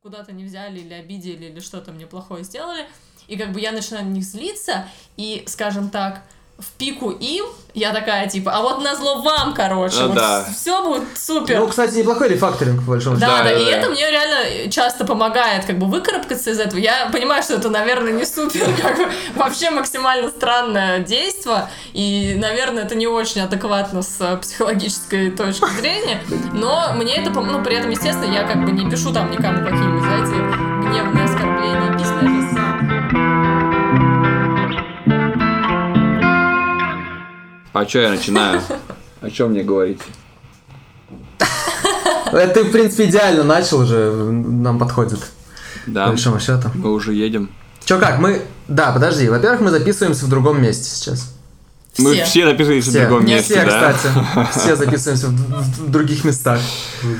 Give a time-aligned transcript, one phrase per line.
[0.00, 2.86] куда-то не взяли или обидели, или что-то мне плохое сделали.
[3.26, 6.22] И как бы я начинаю на них злиться, и, скажем так,
[6.58, 10.44] в пику им, я такая, типа, а вот на зло вам, короче, Ну вот да.
[10.52, 11.60] все будет супер.
[11.60, 13.30] Ну, кстати, неплохой рефакторинг, по большому счету.
[13.30, 16.80] Да, да, Да, и да, это мне реально часто помогает как бы выкарабкаться из этого.
[16.80, 22.82] Я понимаю, что это, наверное, не супер, как бы вообще максимально странное действие, и, наверное,
[22.82, 26.20] это не очень адекватно с психологической точки зрения,
[26.52, 30.02] но мне это, ну, при этом, естественно, я как бы не пишу там никому какие-нибудь,
[30.02, 30.34] знаете,
[30.88, 32.17] гневные оскорбления, письма
[37.78, 38.60] А что я начинаю?
[39.20, 40.00] О чем мне говорить?
[42.32, 45.26] Это ты, в принципе, идеально начал уже, нам подходит, по
[45.86, 46.70] Да, большому счету.
[46.74, 47.50] мы уже едем.
[47.84, 48.42] Чё, как, мы...
[48.66, 51.32] Да, подожди, во-первых, мы записываемся в другом месте сейчас.
[51.98, 52.24] Мы Все.
[52.24, 53.92] все записывались в Все, другом не месте, все, да?
[53.92, 54.14] кстати.
[54.58, 56.60] Все записываемся в, в- в других местах.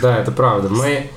[0.03, 0.69] Да, это правда.
[0.69, 1.09] Мы...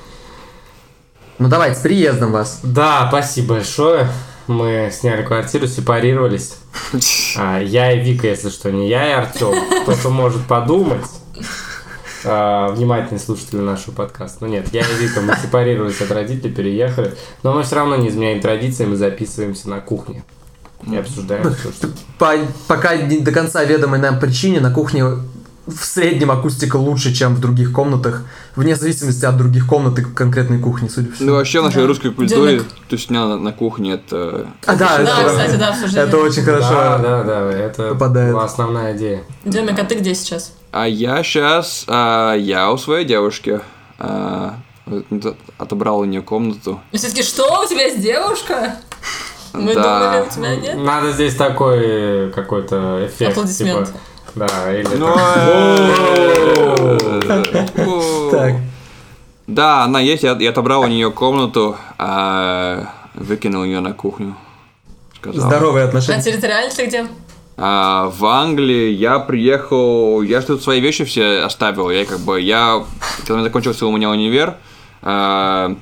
[1.38, 2.60] Ну давайте, с приездом вас.
[2.62, 4.08] Да, спасибо большое.
[4.46, 6.56] Мы сняли квартиру, сепарировались.
[7.38, 9.54] А, я и Вика, если что, не я и Артем.
[9.82, 11.04] Кто-то может подумать.
[12.24, 14.38] А, внимательные слушатели нашего подкаста.
[14.44, 17.14] Ну нет, я и Вика, мы сепарировались от родителей, переехали.
[17.42, 20.22] Но мы все равно не изменяем традиции, мы записываемся на кухне.
[20.86, 21.88] И обсуждаем все, что...
[22.18, 22.34] По,
[22.66, 25.04] пока не до конца ведомой нам причине на кухне
[25.66, 28.22] в среднем акустика лучше, чем в других комнатах,
[28.56, 31.30] вне зависимости от других комнат и конкретной кухни, судя по всему.
[31.30, 31.86] Ну, вообще, в нашей Да.
[31.86, 34.48] русской культуре, то есть на, на кухне это...
[34.66, 36.08] а, да, Да, это, кстати, да, обсуждение.
[36.08, 36.68] это очень хорошо.
[36.72, 38.32] Да, да, да, это попадает.
[38.32, 39.22] была основная идея.
[39.44, 40.52] Демик, а ты где сейчас?
[40.72, 43.60] А я сейчас, я у своей девушки
[43.98, 44.56] а,
[45.58, 46.80] отобрал у нее комнату.
[46.90, 48.76] И все таки что, у тебя есть девушка?
[49.52, 49.82] Мы Да.
[50.16, 50.76] думали, у тебя нет?
[50.76, 53.32] Надо здесь такой какой-то эффект.
[53.32, 53.86] Аплодисменты.
[53.92, 53.98] Типа,
[54.34, 55.06] да, или Ну,
[57.26, 57.46] так.
[57.54, 58.54] э, Так.
[59.46, 64.36] Да, она есть, я, отобрал у нее комнату, а, выкинул ее на кухню.
[65.24, 66.22] Здоровые А отношения.
[66.22, 67.06] территориально ты где?
[67.56, 72.40] А, в Англии я приехал, я же тут свои вещи все оставил, я как бы,
[72.40, 72.82] я,
[73.26, 74.54] когда закончился у меня универ,
[75.02, 75.76] а,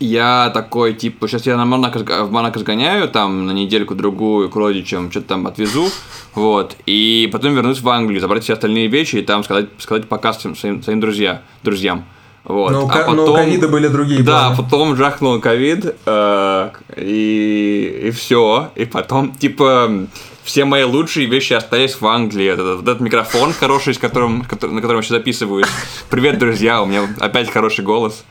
[0.00, 5.10] я такой, типа, сейчас я на Монако, в Монако сгоняю, там, на недельку-другую к родичам,
[5.10, 5.88] что-то там отвезу,
[6.34, 10.32] вот, и потом вернусь в Англию, забрать все остальные вещи и там сказать, сказать пока
[10.32, 12.04] своим, своим, друзья, друзьям.
[12.44, 12.70] Вот.
[12.70, 14.56] Но а ко- но у потом- ковида были другие Да, планы.
[14.56, 18.70] потом жахнул ковид, э, и, и все.
[18.74, 20.06] И потом, типа,
[20.44, 22.46] все мои лучшие вещи остались в Англии.
[22.46, 25.66] Этот, вот этот микрофон хороший, с которым, котор- на котором я сейчас записываюсь.
[26.08, 28.24] Привет, друзья, у меня опять хороший голос,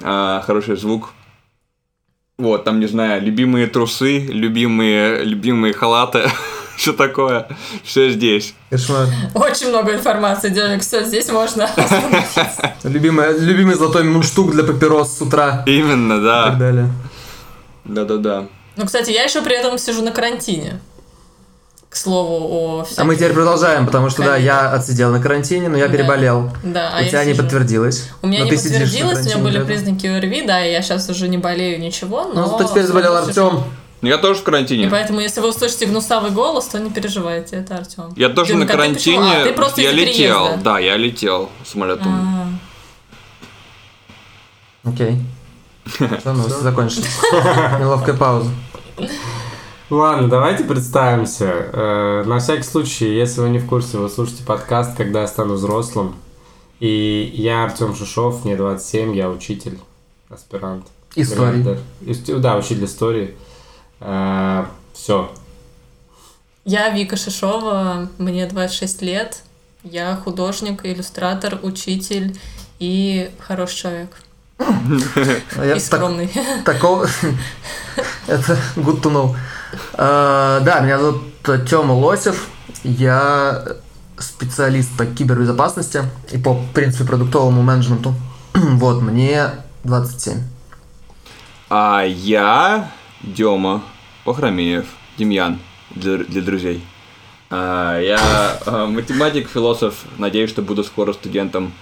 [0.00, 1.10] э, хороший звук.
[2.38, 6.30] Вот, там, не знаю, любимые трусы, любимые, любимые халаты,
[6.76, 7.48] что такое,
[7.84, 8.54] все здесь.
[8.70, 9.08] Кошмар.
[9.34, 11.68] Очень много информации, Демик, все, здесь можно
[12.82, 16.54] Любимый, любимый золотой мундштук для папирос с утра Именно, и так да.
[16.54, 16.88] далее.
[17.84, 18.46] Да-да-да.
[18.76, 20.80] Ну, кстати, я еще при этом сижу на карантине.
[21.90, 22.46] К слову
[22.80, 24.46] о А мы теперь продолжаем, потому что, да, Ковид.
[24.46, 25.92] я отсидел на карантине, но я Да.
[25.92, 26.50] переболел.
[26.62, 27.42] Да, а У тебя не сижу.
[27.42, 28.08] подтвердилось.
[28.22, 30.70] У меня но не ты сидишь на подтвердилось, у меня были признаки ОРВИ, да, и
[30.70, 32.42] я сейчас уже не болею ничего, но...
[32.42, 33.64] Ну, зато теперь заболел Артем.
[34.02, 34.88] Я тоже в И карантине.
[34.88, 38.14] поэтому, если вы услышите гнусавый голос, то не переживайте, это Артем.
[38.16, 39.40] Я тоже на карантине.
[39.40, 40.58] А, ты просто я летел.
[40.62, 42.06] Да, я летел самолетом.
[44.84, 45.18] А, Окей.
[45.86, 47.18] Все, новости закончились.
[47.80, 48.48] Неловкая пауза.
[49.90, 51.46] Ладно, давайте представимся.
[51.46, 55.54] Э, На всякий случай, если вы не в курсе, вы слушаете подкаст «Когда я стану
[55.54, 56.14] взрослым».
[56.78, 59.80] И я Артем Шишов, мне 27, я учитель,
[60.28, 60.86] аспирант.
[61.16, 61.76] Истории.
[62.38, 63.36] Да, учитель истории.
[64.94, 65.30] Все.
[66.64, 69.42] Я Вика Шишова, мне 26 лет.
[69.82, 72.38] Я художник, иллюстратор, учитель
[72.78, 74.16] и хороший человек.
[75.56, 76.30] Я и скромный.
[76.64, 77.08] Такого...
[78.28, 79.36] Это good to know.
[79.94, 81.22] А, Да, меня зовут
[81.68, 82.48] Тёма Лосев.
[82.84, 83.64] Я
[84.18, 88.14] специалист по кибербезопасности и по, в принципе, продуктовому менеджменту.
[88.54, 89.46] Вот, мне
[89.84, 90.38] 27.
[91.70, 92.90] А я
[93.22, 93.82] Дема
[94.24, 94.86] Похромеев,
[95.18, 95.58] Демьян
[95.90, 96.84] для, для друзей.
[97.50, 100.04] А, я а, математик, философ.
[100.18, 101.72] Надеюсь, что буду скоро студентом.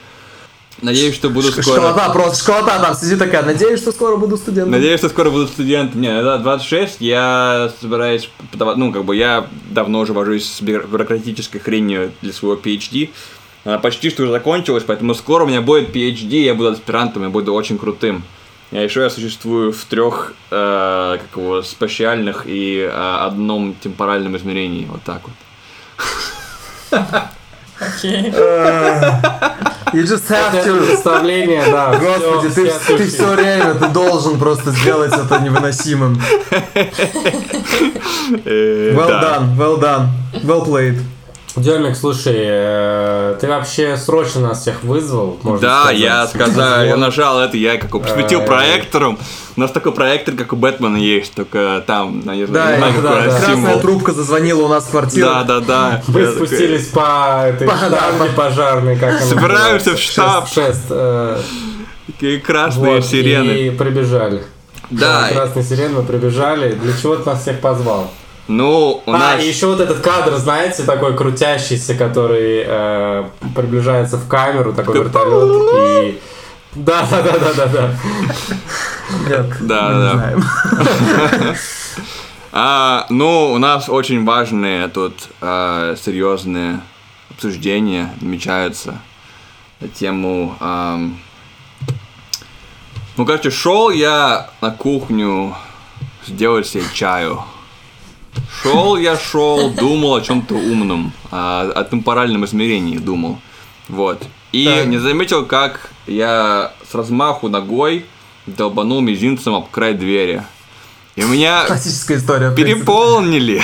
[0.80, 1.62] Надеюсь, что буду скоро.
[1.62, 3.42] Школота, просто школота там сидит такая.
[3.42, 4.70] Надеюсь, что скоро буду студентом.
[4.70, 6.00] Надеюсь, что скоро буду студентом.
[6.00, 11.58] Не, да, 26, я собираюсь ну, как бы я давно уже вожусь с бюро- бюрократической
[11.58, 13.10] хренью для своего PhD.
[13.64, 17.28] Она почти что уже закончилась, поэтому скоро у меня будет PhD, я буду аспирантом, я
[17.28, 18.22] буду очень крутым.
[18.70, 24.84] А еще я существую в трех, э, как его, спациальных и э, одном темпоральном измерении,
[24.84, 25.22] вот так
[26.90, 27.00] вот.
[27.80, 28.32] Окей.
[29.92, 30.86] You just have to.
[30.86, 31.94] представление, да.
[31.98, 36.20] Господи, всё- ты, все ты все время, ты должен просто сделать это невыносимым.
[38.44, 39.22] Э, Well да.
[39.38, 40.08] done, well done,
[40.44, 40.98] well played.
[41.60, 45.38] Демик, слушай, э, ты вообще срочно нас всех вызвал?
[45.42, 45.98] можно Да, сказать.
[46.00, 49.18] я сказал, я нажал это, я как посветил Э, проектором.
[49.56, 53.02] У нас такой проектор, как у Бэтмена есть, только там, я не Да, знаю, да,
[53.02, 53.38] да, да.
[53.40, 55.26] Красная трубка зазвонила у нас в квартиру.
[55.26, 56.02] Да, да, да.
[56.06, 60.46] Вы Я такой, спустились по этой По- да, штанге пожарной, как она Собираемся в штаб.
[60.48, 61.40] Шест, шест, э,
[62.06, 63.50] Такие красные вот, сирены.
[63.66, 64.42] И прибежали.
[64.90, 66.72] Да, Красные сирены прибежали.
[66.72, 68.10] Для чего ты нас всех позвал?
[68.48, 69.42] Ну, у а, нас...
[69.42, 73.24] и еще вот этот кадр, знаете, такой крутящийся, который э,
[73.54, 75.74] приближается в камеру, такой вертолет.
[75.76, 76.20] И...
[76.74, 77.90] Да, да, да, да, да, да.
[79.28, 80.12] Нет, Да, мы не да.
[80.12, 80.44] знаем.
[82.50, 86.80] А, ну, у нас очень важные тут а, серьезные
[87.30, 88.98] обсуждения намечаются
[89.80, 90.56] на тему...
[90.58, 91.18] ам,
[93.18, 95.54] Ну, короче, шел я на кухню
[96.26, 97.44] сделать себе чаю.
[98.62, 103.38] Шел я, шел, думал о чем-то умном, о, о темпоральном измерении думал.
[103.88, 104.22] Вот.
[104.52, 104.86] И Так.
[104.86, 108.04] не заметил, как я с размаху ногой
[108.46, 110.42] долбанул мизинцем об край двери.
[111.16, 112.54] И меня Классическая история.
[112.54, 113.62] переполнили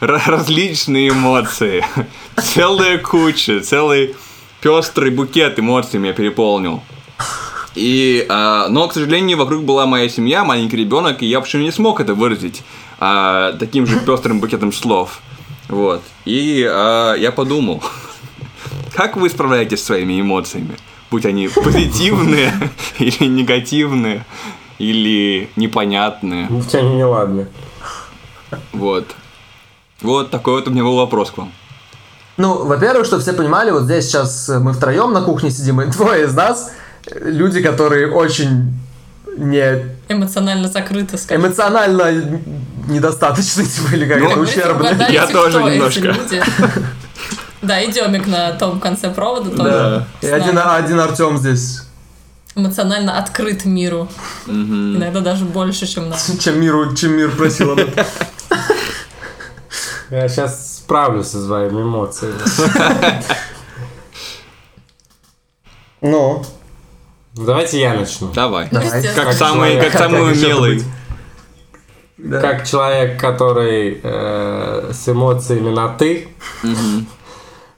[0.00, 1.84] ра- различные эмоции.
[2.36, 4.14] Целая куча, целый
[4.60, 6.82] пестрый букет эмоций меня переполнил.
[7.74, 11.70] И, а, но, к сожалению, вокруг была моя семья, маленький ребенок, и я вообще не
[11.72, 12.62] смог это выразить
[13.04, 15.22] а, таким же пестрым букетом слов.
[15.68, 16.02] Вот.
[16.24, 17.82] И а, я подумал,
[18.94, 20.76] как вы справляетесь со своими эмоциями?
[21.10, 22.52] Будь они позитивные
[23.00, 24.24] или негативные,
[24.78, 26.46] или непонятные.
[26.48, 27.48] Ну, в тебя не ладно.
[28.72, 29.08] Вот.
[30.00, 31.50] Вот такой вот у меня был вопрос к вам.
[32.36, 35.86] Ну, во-первых, чтобы все понимали, вот здесь сейчас э, мы втроем на кухне сидим, и
[35.86, 36.70] двое из нас
[37.06, 38.74] э, люди, которые очень
[39.36, 41.44] не Эмоционально закрыто, скажем.
[41.44, 42.40] эмоционально
[42.86, 44.76] недостаточны, типа, или как-то Ну.
[44.76, 46.16] Угадайте, Я тоже кто немножко.
[47.62, 49.62] Да, и Демик на том конце провода тоже.
[49.62, 50.06] Да.
[50.20, 51.82] И один, один Артем здесь,
[52.56, 54.08] Эмоционально открыт миру.
[54.46, 54.96] Мгм.
[54.96, 56.18] Иногда даже больше, чем нам.
[56.40, 58.04] чем миру, чем мир просил об этом.
[60.10, 62.34] Я сейчас справлюсь со своими эмоциями.
[66.00, 66.44] Ну,
[67.34, 68.30] Давайте я начну.
[68.32, 68.68] Давай.
[68.70, 68.80] Ну.
[69.14, 70.84] Как самый, как самый умелый.
[72.22, 72.40] Да.
[72.40, 76.28] Как человек, который э, с эмоциями на ты.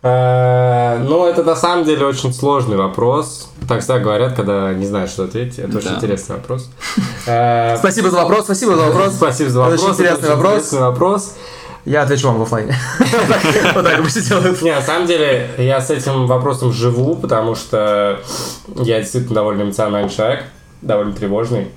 [0.03, 3.51] Э, ну, это на самом деле очень сложный вопрос.
[3.67, 5.59] Так всегда говорят, когда не знают, что ответить.
[5.61, 6.71] Это очень интересный вопрос.
[7.27, 9.15] Э, Спасибо за вопрос, спасибо за вопрос.
[9.15, 9.81] Спасибо за вопрос.
[9.81, 10.55] очень интересный очень вопрос.
[10.55, 11.35] интересный вопрос.
[11.87, 12.77] Я отвечу вам в оффлайне.
[13.75, 14.61] Вот так обычно делают.
[14.61, 18.21] Не, на самом деле, я с этим вопросом живу, потому что
[18.77, 20.45] я действительно довольно эмоциональный человек,
[20.83, 21.69] довольно тревожный.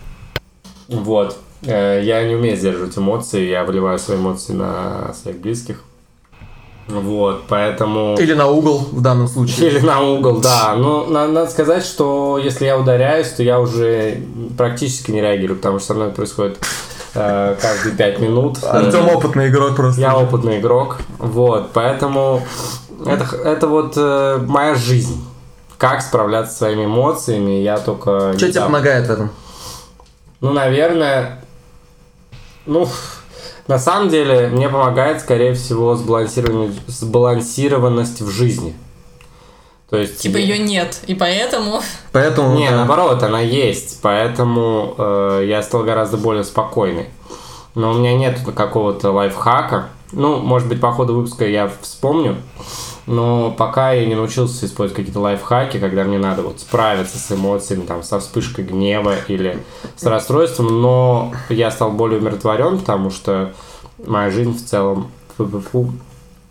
[0.90, 1.38] Вот.
[1.64, 5.84] Э, Я не умею сдерживать эмоции, я выливаю свои эмоции на своих близких.
[6.88, 8.16] Вот, поэтому...
[8.18, 9.68] Или на угол в данном случае.
[9.72, 10.74] Или на угол, да.
[10.78, 14.22] Но на- надо сказать, что если я ударяюсь, то я уже
[14.58, 16.58] практически не реагирую, потому что со мной происходит
[17.14, 18.64] э, каждые пять минут.
[18.64, 20.00] Артем опытный игрок просто.
[20.00, 22.42] Я опытный игрок, вот, поэтому
[23.06, 25.22] это, это вот э, моя жизнь.
[25.78, 28.34] Как справляться со своими эмоциями, я только...
[28.38, 29.30] Что тебе помогает в этом?
[30.40, 31.44] Ну, наверное,
[32.68, 32.88] ну,
[33.68, 38.76] на самом деле, мне помогает, скорее всего, сбалансированность, сбалансированность в жизни.
[39.90, 40.20] То есть...
[40.20, 41.82] Типа ее нет, и поэтому...
[42.12, 42.58] Поэтому...
[42.58, 42.78] Не, да.
[42.78, 47.08] наоборот, она есть, поэтому э, я стал гораздо более спокойный.
[47.74, 49.90] Но у меня нет какого-то лайфхака.
[50.12, 52.38] Ну, может быть, по ходу выпуска я вспомню.
[53.08, 57.86] Но пока я не научился использовать какие-то лайфхаки, когда мне надо вот справиться с эмоциями,
[57.86, 59.64] там, со вспышкой гнева или
[59.96, 63.54] с расстройством, но я стал более умиротворен, потому что
[64.06, 65.94] моя жизнь в целом фу-фу-фу,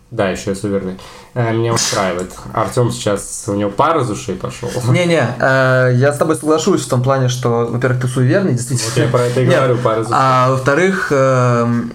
[0.09, 0.97] да, еще я суверенный,
[1.35, 2.33] э, меня устраивает.
[2.53, 4.69] Артем сейчас, у него пар из ушей пошел.
[4.89, 8.89] Не-не, э, я с тобой соглашусь в том плане, что, во-первых, ты суеверный, действительно.
[8.95, 10.17] Вот я про это и говорю, пар из ушей.
[10.17, 11.93] А во-вторых, эм,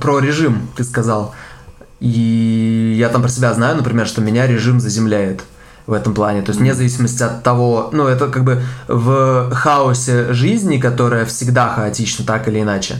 [0.00, 1.34] про режим ты сказал.
[2.02, 5.44] И я там про себя знаю, например, что меня режим заземляет
[5.86, 6.42] в этом плане.
[6.42, 11.68] То есть вне зависимости от того, ну это как бы в хаосе жизни, которая всегда
[11.68, 12.96] хаотична так или иначе.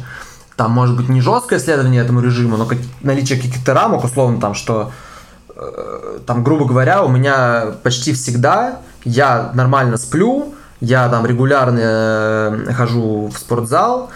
[0.57, 4.55] Там может быть не жесткое следование этому режиму, но как- наличие каких-то рамок, условно там,
[4.55, 4.93] что
[5.57, 12.73] э, там, грубо говоря, у меня почти всегда я нормально сплю, я там регулярно э,
[12.73, 14.11] хожу в спортзал,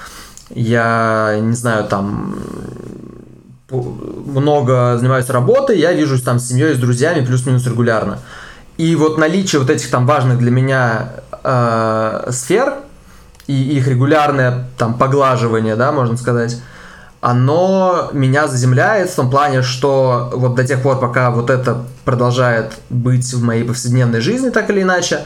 [0.51, 2.37] я не знаю, там
[3.71, 8.19] много занимаюсь работой, я вижусь там с семьей, с друзьями плюс-минус регулярно.
[8.77, 12.75] И вот наличие вот этих там важных для меня э, сфер
[13.47, 16.61] и их регулярное там поглаживание, да, можно сказать,
[17.21, 22.75] оно меня заземляет в том плане, что вот до тех пор, пока вот это продолжает
[22.91, 25.25] быть в моей повседневной жизни так или иначе,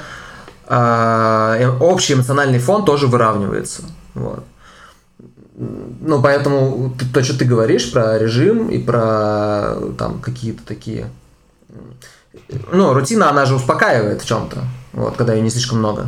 [0.66, 3.82] э, общий эмоциональный фон тоже выравнивается.
[4.14, 4.44] Вот.
[5.60, 11.10] Ну, поэтому то, что ты говоришь про режим и про там какие-то такие...
[12.72, 14.60] Ну, рутина, она же успокаивает в чем-то,
[14.94, 16.06] вот, когда ее не слишком много.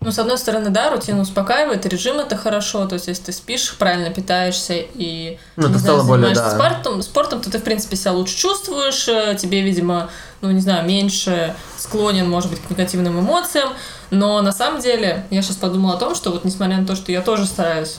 [0.00, 3.74] Ну, с одной стороны, да, рутина успокаивает, режим это хорошо, то есть если ты спишь,
[3.76, 6.50] правильно питаешься и ну, не знаю, занимаешься более, да.
[6.50, 10.08] спортом, спортом, то ты, в принципе, себя лучше чувствуешь, э, тебе, видимо,
[10.40, 13.70] ну, не знаю, меньше склонен, может быть, к негативным эмоциям,
[14.10, 17.12] но на самом деле я сейчас подумала о том, что вот несмотря на то, что
[17.12, 17.98] я тоже стараюсь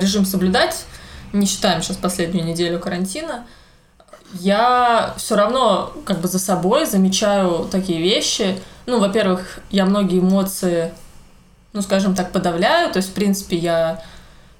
[0.00, 0.84] режим соблюдать,
[1.32, 3.44] не считаем сейчас последнюю неделю карантина,
[4.40, 8.58] я все равно как бы за собой замечаю такие вещи.
[8.86, 10.92] Ну, во-первых, я многие эмоции,
[11.72, 12.90] ну, скажем так, подавляю.
[12.92, 14.02] То есть, в принципе, я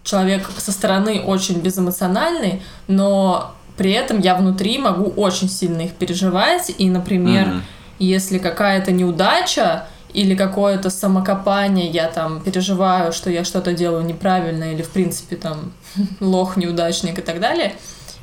[0.04, 6.72] человек со стороны очень безэмоциональный, но при этом я внутри могу очень сильно их переживать.
[6.78, 7.62] И, например, mm-hmm.
[7.98, 14.82] если какая-то неудача, или какое-то самокопание, я там переживаю, что я что-то делаю неправильно, или
[14.82, 15.72] в принципе там
[16.20, 17.74] лох, неудачник и так далее.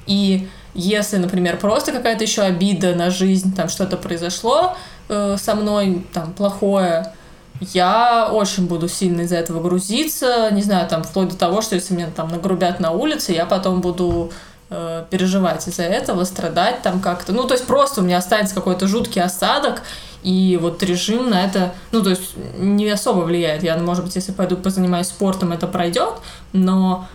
[0.08, 4.76] И если, например, просто какая-то еще обида на жизнь, там что-то произошло
[5.10, 7.14] э, со мной, там плохое,
[7.60, 11.94] я очень буду сильно из-за этого грузиться, не знаю, там вплоть до того, что если
[11.94, 14.32] меня там нагрубят на улице, я потом буду
[14.70, 17.34] э, переживать из-за этого, страдать там как-то.
[17.34, 19.84] Ну, то есть просто у меня останется какой-то жуткий осадок,
[20.24, 23.64] и вот режим на это, ну, то есть не особо влияет.
[23.64, 26.14] Я, может быть, если пойду позанимаюсь спортом, это пройдет,
[26.54, 27.08] но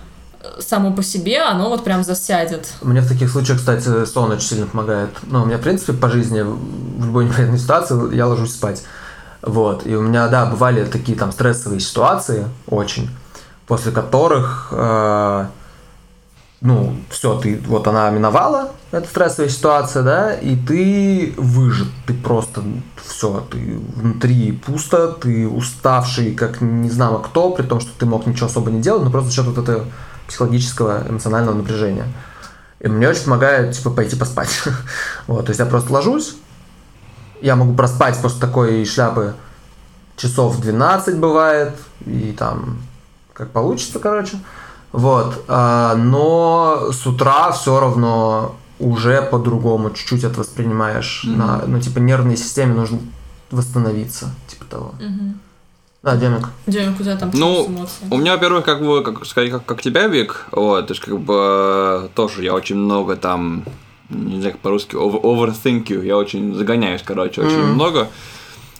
[0.58, 2.68] само по себе оно вот прям засядет.
[2.82, 5.10] Мне в таких случаях, кстати, сон очень сильно помогает.
[5.24, 8.82] Ну, у меня, в принципе, по жизни в любой непонятной ситуации я ложусь спать.
[9.42, 9.86] Вот.
[9.86, 13.10] И у меня, да, бывали такие там стрессовые ситуации очень,
[13.66, 15.46] после которых э,
[16.60, 22.62] ну, все, ты, вот она миновала, эта стрессовая ситуация, да, и ты выжат, ты просто,
[23.04, 28.26] все, ты внутри пусто, ты уставший, как не знаю кто, при том, что ты мог
[28.26, 29.84] ничего особо не делать, но просто за счет вот этого
[30.28, 32.06] психологического, эмоционального напряжения.
[32.80, 34.62] И мне очень помогает, типа, пойти поспать.
[35.26, 36.36] вот, то есть я просто ложусь,
[37.42, 39.34] я могу проспать после такой шляпы
[40.16, 41.74] часов 12 бывает,
[42.06, 42.78] и там,
[43.34, 44.38] как получится, короче.
[44.92, 45.44] Вот.
[45.48, 51.24] А, но с утра все равно уже по-другому чуть-чуть это воспринимаешь.
[51.26, 51.36] Mm-hmm.
[51.36, 52.98] На, ну, типа, нервной системе нужно
[53.50, 54.94] восстановиться, типа того.
[54.98, 55.32] Mm-hmm.
[56.02, 56.48] Да, Демик.
[56.66, 58.06] Демик, у тебя там Ну, эмоции?
[58.10, 61.18] у меня, во-первых, как бы, как сказать, как, как тебя, Вик, вот, то есть, как
[61.18, 63.64] бы, тоже я очень много там,
[64.08, 67.72] не знаю, как по-русски, over, overthink you, я очень загоняюсь, короче, очень mm-hmm.
[67.72, 68.08] много,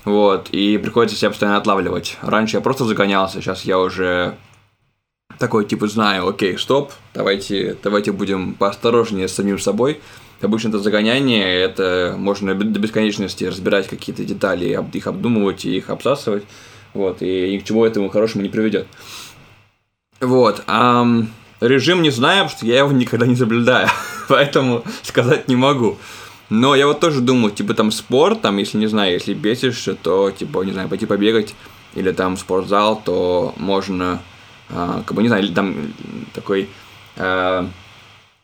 [0.05, 2.17] вот, и приходится себя постоянно отлавливать.
[2.23, 4.37] Раньше я просто загонялся, сейчас я уже
[5.39, 10.01] такой, типа, знаю, окей, стоп, давайте, давайте будем поосторожнее с самим собой.
[10.41, 16.45] Обычно это загоняние, это можно до бесконечности разбирать какие-то детали, их обдумывать и их обсасывать,
[16.93, 18.87] вот, и ни к чему этому хорошему не приведет.
[20.21, 21.07] Вот, а
[21.61, 23.89] режим не знаю, потому что я его никогда не соблюдаю,
[24.29, 25.97] поэтому сказать не могу.
[26.49, 30.31] Но я вот тоже думаю, типа там спорт, там, если не знаю, если бесишься, то,
[30.31, 31.55] типа, не знаю, пойти побегать,
[31.95, 34.21] или там спортзал, то можно
[34.69, 35.93] как бы, не знаю, там
[36.35, 36.69] такой
[37.17, 37.67] э,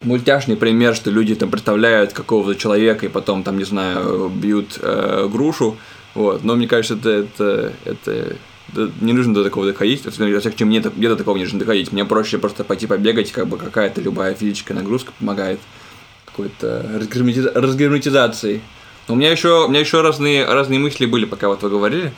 [0.03, 5.29] мультяшный пример, что люди там представляют какого-то человека и потом там, не знаю, бьют э,
[5.31, 5.77] грушу,
[6.15, 10.83] вот, но мне кажется, это, это, это не нужно до такого доходить, во всяком мне,
[10.97, 14.35] мне до такого не нужно доходить, мне проще просто пойти побегать, как бы какая-то любая
[14.35, 15.61] физическая нагрузка помогает
[16.27, 17.01] какой-то
[17.55, 18.61] разгерметизации.
[19.09, 22.13] У меня еще, у меня еще разные, разные мысли были, пока вот вы говорили.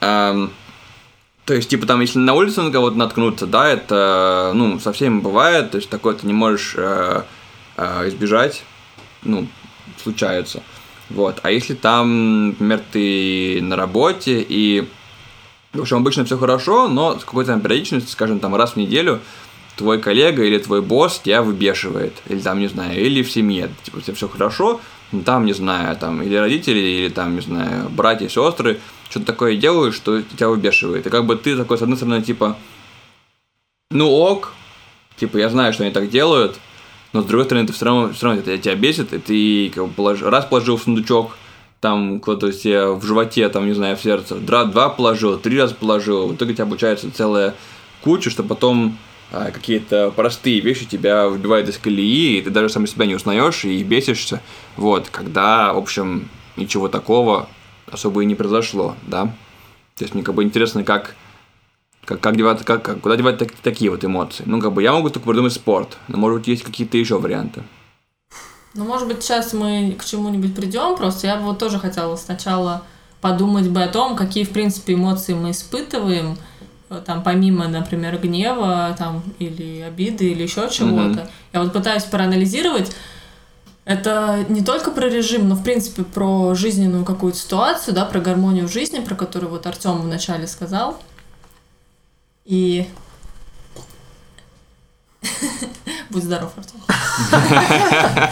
[0.00, 0.50] Um,
[1.44, 5.20] то есть, типа, там, если на улице на кого-то наткнуться, да, это, ну, со всеми
[5.20, 7.22] бывает, то есть, такое ты не можешь э,
[7.76, 8.64] э, избежать,
[9.22, 9.46] ну,
[10.02, 10.62] случается.
[11.10, 11.40] Вот.
[11.42, 14.88] А если там, например, ты на работе и,
[15.74, 19.20] в общем, обычно все хорошо, но с какой-то там периодичностью, скажем, там, раз в неделю,
[19.76, 23.98] твой коллега или твой босс тебя выбешивает, или там, не знаю, или в семье, типа,
[23.98, 24.80] у тебя все хорошо,
[25.12, 28.80] но там, не знаю, там, или родители, или там, не знаю, братья, сестры,
[29.14, 31.06] что-то такое делаешь, что тебя выбешивает.
[31.06, 32.56] И как бы ты такой, с одной стороны, типа,
[33.92, 34.52] ну ок,
[35.16, 36.58] типа, я знаю, что они так делают,
[37.12, 39.86] но с другой стороны, ты все равно, все равно это тебя бесит, и ты как
[39.86, 40.20] бы, полож...
[40.22, 41.36] раз положил в сундучок,
[41.78, 45.76] там куда-то себе в животе, там, не знаю, в сердце, два, два положил, три раза
[45.76, 47.54] положил, в итоге у тебя получается целая
[48.02, 48.98] куча, что потом
[49.30, 53.64] а, какие-то простые вещи тебя выбивают из колеи, и ты даже сам себя не узнаешь
[53.64, 54.42] и бесишься.
[54.76, 57.48] Вот, когда, в общем, ничего такого
[57.90, 59.26] особо и не произошло, да.
[59.96, 61.14] То есть мне как бы интересно, как
[62.04, 64.44] как, как девать, как, как, куда девать так, такие вот эмоции.
[64.46, 67.62] Ну, как бы я могу только придумать спорт, но может быть есть какие-то еще варианты.
[68.74, 72.82] Ну, может быть, сейчас мы к чему-нибудь придем, просто я бы вот тоже хотела сначала
[73.20, 76.36] подумать бы о том, какие, в принципе, эмоции мы испытываем,
[76.90, 81.20] э, там, помимо, например, гнева, там, или обиды, или еще чего-то.
[81.20, 81.28] Mm-hmm.
[81.52, 82.94] Я вот пытаюсь проанализировать,
[83.84, 88.66] это не только про режим, но, в принципе, про жизненную какую-то ситуацию, да, про гармонию
[88.66, 90.98] жизни, про которую вот Артем вначале сказал.
[92.46, 92.88] И...
[96.10, 96.80] Будь здоров, Артем.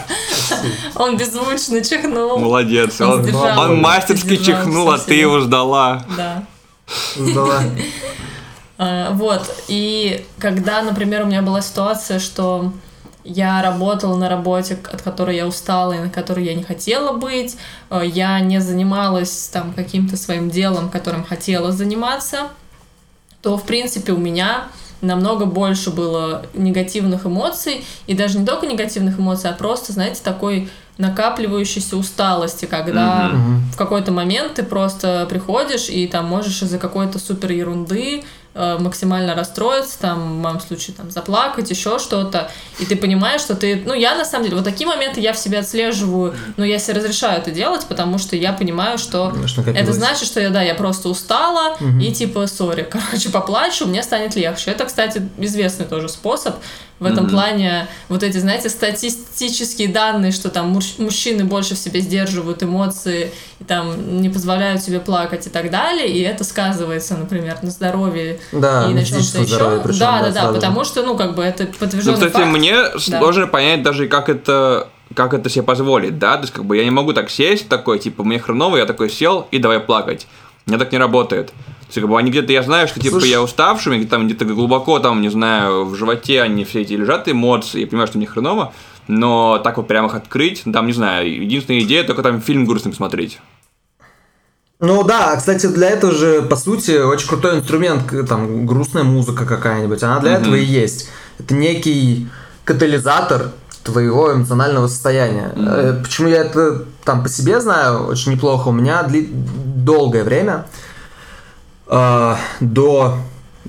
[0.95, 2.39] Он беззвучно чихнул.
[2.39, 2.99] Молодец.
[3.01, 6.05] Он, он, он мастерски чихнул, а ты его ждала.
[6.17, 6.43] Да.
[7.15, 7.63] Ждала.
[8.75, 9.55] А, вот.
[9.67, 12.73] И когда, например, у меня была ситуация, что
[13.23, 17.57] я работала на работе, от которой я устала и на которой я не хотела быть,
[17.89, 22.49] э, я не занималась там каким-то своим делом, которым хотела заниматься,
[23.41, 24.65] то, в принципе, у меня
[25.01, 30.69] намного больше было негативных эмоций, и даже не только негативных эмоций, а просто, знаете, такой
[30.97, 33.73] накапливающейся усталости, когда mm-hmm.
[33.73, 38.23] в какой-то момент ты просто приходишь и там можешь из-за какой-то супер ерунды
[38.55, 43.81] максимально расстроиться, там, в моем случае, там, заплакать, еще что-то, и ты понимаешь, что ты,
[43.85, 46.97] ну, я, на самом деле, вот такие моменты я в себе отслеживаю, но я себе
[46.97, 49.33] разрешаю это делать, потому что я понимаю, что
[49.65, 51.99] это значит, что я, да, я просто устала, угу.
[51.99, 54.71] и, типа, сори, короче, поплачу, мне станет легче.
[54.71, 56.55] Это, кстати, известный тоже способ,
[57.03, 57.29] в этом mm-hmm.
[57.29, 63.63] плане вот эти, знаете, статистические данные, что там мужчины больше в себе сдерживают эмоции и
[63.65, 68.87] там не позволяют себе плакать и так далее, и это сказывается, например, на здоровье да,
[68.89, 69.81] и на чем-то еще.
[69.83, 72.57] Причем, да, да, да, да, потому что, ну, как бы это подтвержденный Ну, кстати, факт.
[72.57, 72.99] мне да.
[72.99, 76.83] сложно понять даже, как это как это себе позволить, да, то есть как бы я
[76.83, 80.25] не могу так сесть такой, типа, мне хреново, я такой сел и давай плакать.
[80.65, 81.51] У меня так не работает.
[81.93, 83.29] Есть, как бы они где-то, я знаю, что типа Слушай...
[83.29, 87.81] я уставший, там где-то глубоко, там, не знаю, в животе они все эти лежат эмоции,
[87.81, 88.73] я понимаю, что мне хреново,
[89.07, 92.91] но так вот прямо их открыть, там, не знаю, единственная идея только там фильм грустный
[92.91, 93.39] посмотреть.
[94.79, 100.01] Ну да, кстати, для этого же, по сути, очень крутой инструмент, там, грустная музыка какая-нибудь,
[100.01, 100.41] она для mm-hmm.
[100.41, 101.09] этого и есть.
[101.37, 102.27] Это некий
[102.65, 103.51] катализатор
[103.83, 105.53] твоего эмоционального состояния.
[105.55, 106.03] Mm-hmm.
[106.03, 109.29] Почему я это там по себе знаю очень неплохо, у меня дли...
[109.31, 110.65] долгое время
[111.87, 113.17] э, до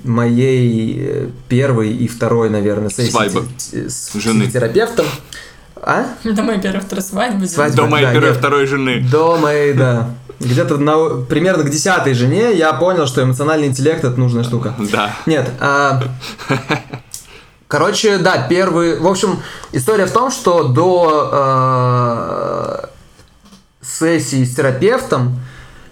[0.03, 3.45] моей первой и второй, наверное, сессии Свадьбы.
[3.71, 4.47] с Жены.
[4.47, 5.05] терапевтом.
[5.75, 6.05] А?
[6.23, 7.47] До моей первой второй свадьбы.
[7.47, 9.05] свадьбы до моей да, первой нет, второй жены.
[9.11, 10.09] До моей, да.
[10.39, 14.73] Где-то на, примерно к десятой жене я понял, что эмоциональный интеллект это нужная штука.
[14.91, 15.15] Да.
[15.25, 15.49] Нет.
[15.59, 16.03] А,
[17.67, 18.99] короче, да, первый.
[18.99, 22.85] В общем, история в том, что до э,
[23.81, 25.39] сессии с терапевтом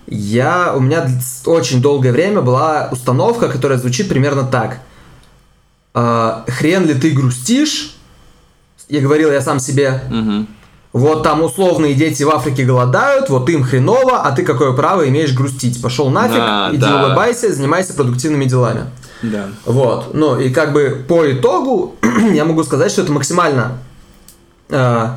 [0.08, 1.08] я, у меня
[1.46, 4.80] очень долгое время была установка, которая звучит примерно так.
[5.94, 7.96] «А, хрен ли ты грустишь?
[8.90, 10.02] Я говорил я сам себе.
[10.10, 10.48] Угу.
[10.94, 15.34] Вот там условные дети в Африке голодают, вот им хреново, а ты какое право имеешь
[15.34, 15.82] грустить?
[15.82, 17.06] Пошел нафиг, а, иди да.
[17.06, 18.86] улыбайся, занимайся продуктивными делами.
[19.24, 19.48] Да.
[19.66, 20.14] Вот.
[20.14, 21.96] Ну и как бы по итогу
[22.34, 23.80] я могу сказать, что это максимально
[24.70, 25.10] э,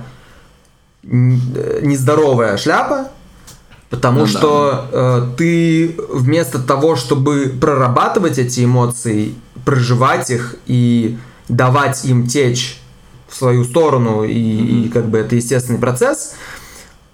[1.02, 3.08] нездоровая шляпа,
[3.90, 4.98] Потому ну, что да.
[4.98, 11.18] э, ты вместо того, чтобы прорабатывать эти эмоции, проживать их и
[11.48, 12.80] давать им течь
[13.28, 14.86] в свою сторону, и, mm-hmm.
[14.86, 16.34] и как бы это естественный процесс,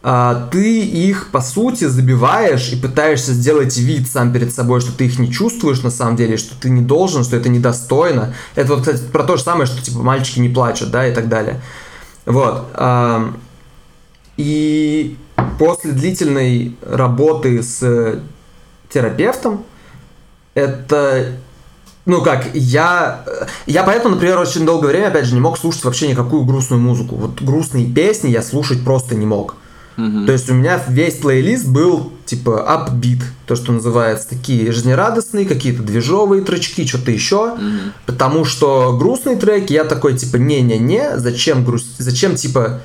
[0.03, 5.05] э, ты их по сути забиваешь и пытаешься сделать вид сам перед собой, что ты
[5.05, 8.35] их не чувствуешь на самом деле, что ты не должен, что это недостойно.
[8.55, 11.29] Это вот, кстати, про то же самое, что типа мальчики не плачут, да, и так
[11.29, 11.61] далее.
[12.25, 12.69] Вот.
[12.75, 13.31] Э,
[15.65, 18.21] после длительной работы с
[18.93, 19.65] терапевтом,
[20.55, 21.35] это
[22.05, 23.25] ну как, я,
[23.67, 27.15] я поэтому, например, очень долгое время, опять же, не мог слушать вообще никакую грустную музыку.
[27.15, 29.55] Вот грустные песни я слушать просто не мог.
[29.97, 30.27] Mm-hmm.
[30.27, 35.85] То есть у меня весь плейлист был типа upbeat, то, что называется, такие жизнерадостные, какие-то
[35.85, 37.55] движовые тречки, что-то еще.
[37.57, 37.93] Mm-hmm.
[38.07, 42.81] Потому что грустные треки я такой типа не-не-не, зачем грусть, зачем типа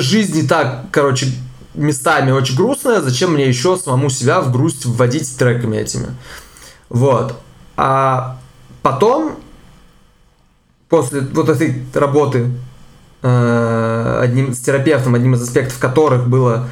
[0.00, 1.26] жизнь и так, короче,
[1.74, 6.08] местами очень грустная, зачем мне еще самому себя в грусть вводить треками этими.
[6.88, 7.38] Вот.
[7.76, 8.38] А
[8.82, 9.38] потом,
[10.88, 12.50] после вот этой работы
[13.22, 16.68] э, одним с терапевтом, одним из аспектов которых было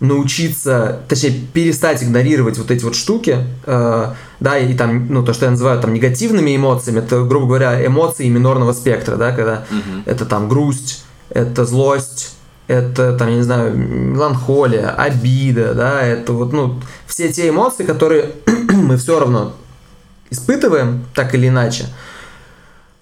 [0.00, 5.46] научиться, точнее, перестать игнорировать вот эти вот штуки, э, да, и там, ну, то, что
[5.46, 10.02] я называю там негативными эмоциями, это, грубо говоря, эмоции минорного спектра, да, когда угу.
[10.06, 12.37] это там грусть, это злость,
[12.68, 18.32] это, там, я не знаю, меланхолия, обида, да, это вот, ну, все те эмоции, которые
[18.46, 19.54] мы все равно
[20.30, 21.86] испытываем, так или иначе,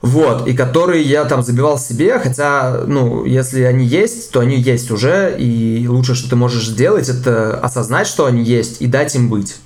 [0.00, 4.92] вот, и которые я там забивал себе, хотя, ну, если они есть, то они есть
[4.92, 9.28] уже, и лучшее, что ты можешь сделать, это осознать, что они есть, и дать им
[9.28, 9.56] быть.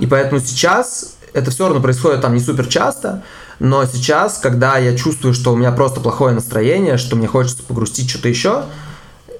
[0.00, 3.22] И поэтому сейчас это все равно происходит там не супер часто,
[3.60, 8.10] но сейчас, когда я чувствую, что у меня просто плохое настроение, что мне хочется погрустить
[8.10, 8.64] что-то еще,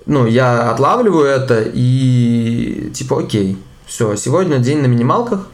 [0.09, 5.47] ну, я отлавливаю это и типа, окей, все, сегодня день на минималках,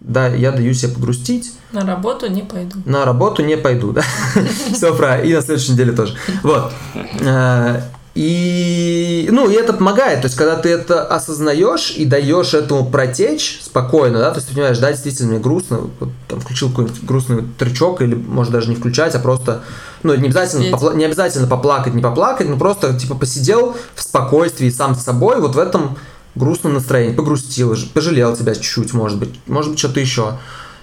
[0.00, 1.52] да, я даю себе погрустить.
[1.70, 2.78] На работу не пойду.
[2.84, 4.02] На работу не пойду, да.
[4.72, 5.30] Все правильно.
[5.30, 6.16] И на следующей неделе тоже.
[6.42, 6.72] Вот.
[7.20, 7.82] Э,
[8.16, 13.60] и, ну, и это помогает, то есть, когда ты это осознаешь и даешь этому протечь
[13.62, 17.44] спокойно, да, то есть, ты понимаешь, да, действительно, мне грустно, вот, там, включил какой-нибудь грустный
[17.58, 19.62] трючок, или, может, даже не включать, а просто,
[20.02, 24.70] ну, не обязательно, попла- не обязательно поплакать, не поплакать, но просто, типа, посидел в спокойствии
[24.70, 25.96] сам с собой, вот в этом
[26.34, 30.38] грустном настроении, погрустил, пожалел тебя чуть-чуть, может быть, может быть, что-то еще.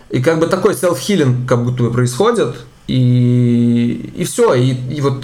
[0.10, 2.55] И как бы такой селф-хилинг как будто бы происходит,
[2.88, 5.23] и, и все, и, и вот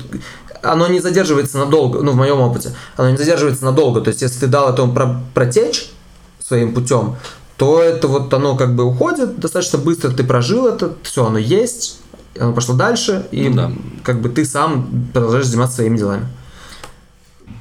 [0.62, 4.02] оно не задерживается надолго, ну, в моем опыте, оно не задерживается надолго.
[4.02, 5.92] То есть, если ты дал этому про протечь
[6.40, 7.16] своим путем,
[7.58, 12.00] то это вот оно как бы уходит достаточно быстро, ты прожил это, все, оно есть,
[12.40, 13.72] оно пошло дальше, и ну, да.
[14.04, 16.28] как бы ты сам продолжаешь заниматься своими делами.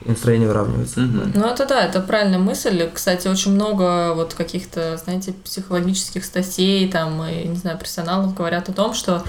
[0.05, 1.01] И настроение выравнивается.
[1.01, 1.21] Угу.
[1.35, 2.91] Ну, это да, это правильная мысль.
[2.93, 8.73] Кстати, очень много вот каких-то, знаете, психологических статей, там, и, не знаю, профессионалов говорят о
[8.73, 9.25] том, что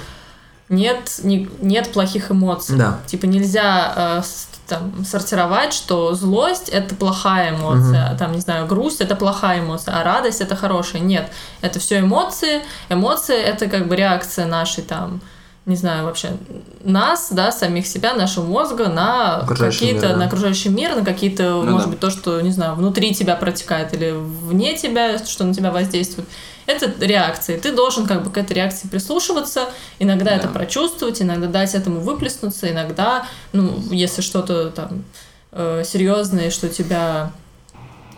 [0.67, 2.77] нет, не, нет плохих эмоций.
[2.77, 2.99] Да.
[3.05, 4.21] Типа нельзя э,
[4.67, 8.17] там, сортировать, что злость это плохая эмоция, угу.
[8.17, 11.01] там, не знаю, грусть это плохая эмоция, а радость это хорошая.
[11.01, 11.31] Нет,
[11.61, 12.63] это все эмоции.
[12.89, 15.21] Эмоции это как бы реакция нашей там
[15.65, 16.37] не знаю, вообще
[16.83, 20.15] нас, да, самих себя, нашего мозга на какие-то, да.
[20.15, 21.91] на окружающий мир, на какие-то, ну, может да.
[21.91, 26.27] быть, то, что, не знаю, внутри тебя протекает или вне тебя, что на тебя воздействует.
[26.67, 27.57] Это реакции.
[27.57, 30.35] Ты должен как бы к этой реакции прислушиваться, иногда да.
[30.37, 35.03] это прочувствовать, иногда дать этому выплеснуться, иногда, ну, если что-то там
[35.51, 37.31] э, серьезное, что тебя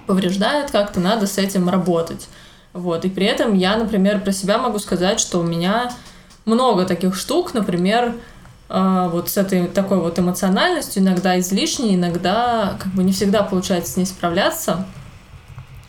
[0.06, 2.28] повреждает как-то, надо с этим работать.
[2.74, 3.06] Вот.
[3.06, 5.92] И при этом я, например, про себя могу сказать, что у меня
[6.48, 8.16] много таких штук, например,
[8.70, 13.92] э, вот с этой такой вот эмоциональностью, иногда излишней, иногда как бы не всегда получается
[13.92, 14.86] с ней справляться.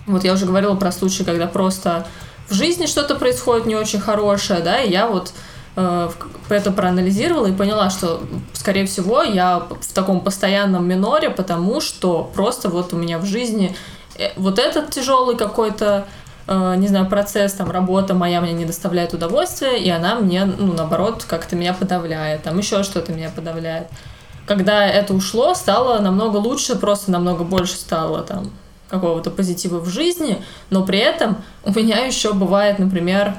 [0.06, 2.06] Вот я уже говорила про случаи, когда просто
[2.48, 5.32] в жизни что-то происходит не очень хорошее, да, и я вот
[5.76, 6.10] э,
[6.48, 8.20] это проанализировала и поняла, что,
[8.52, 13.76] скорее всего, я в таком постоянном миноре, потому что просто вот у меня в жизни
[14.16, 16.08] э, вот этот тяжелый какой-то
[16.48, 21.24] не знаю, процесс, там, работа моя мне не доставляет удовольствия, и она мне, ну, наоборот,
[21.28, 23.88] как-то меня подавляет, там, еще что-то меня подавляет.
[24.46, 28.50] Когда это ушло, стало намного лучше, просто намного больше стало, там,
[28.88, 33.34] какого-то позитива в жизни, но при этом у меня еще бывает, например,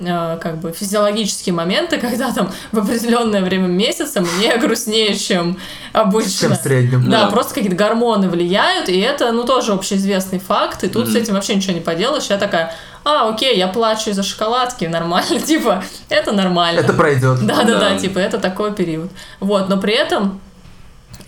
[0.00, 5.56] Э, как бы физиологические моменты, когда там в определенное время месяца мне грустнее, чем
[5.92, 6.48] обычно.
[6.48, 7.08] Чем в среднем.
[7.08, 7.30] Да, да.
[7.30, 11.12] просто какие-то гормоны влияют, и это, ну, тоже общеизвестный факт, и тут mm-hmm.
[11.12, 12.24] с этим вообще ничего не поделаешь.
[12.24, 16.80] Я такая, а, окей, я плачу из-за шоколадки, нормально, типа, это нормально.
[16.80, 17.46] Это пройдет.
[17.46, 19.12] Да-да-да, типа, это такой период.
[19.38, 20.40] Вот, но при этом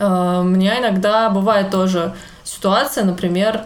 [0.00, 3.60] э, у меня иногда бывает тоже ситуация, например,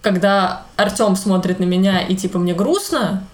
[0.00, 3.24] когда Артем смотрит на меня и типа мне грустно,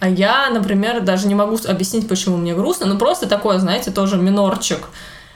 [0.00, 2.86] а я, например, даже не могу объяснить, почему мне грустно.
[2.86, 4.88] Ну, просто такое, знаете, тоже минорчик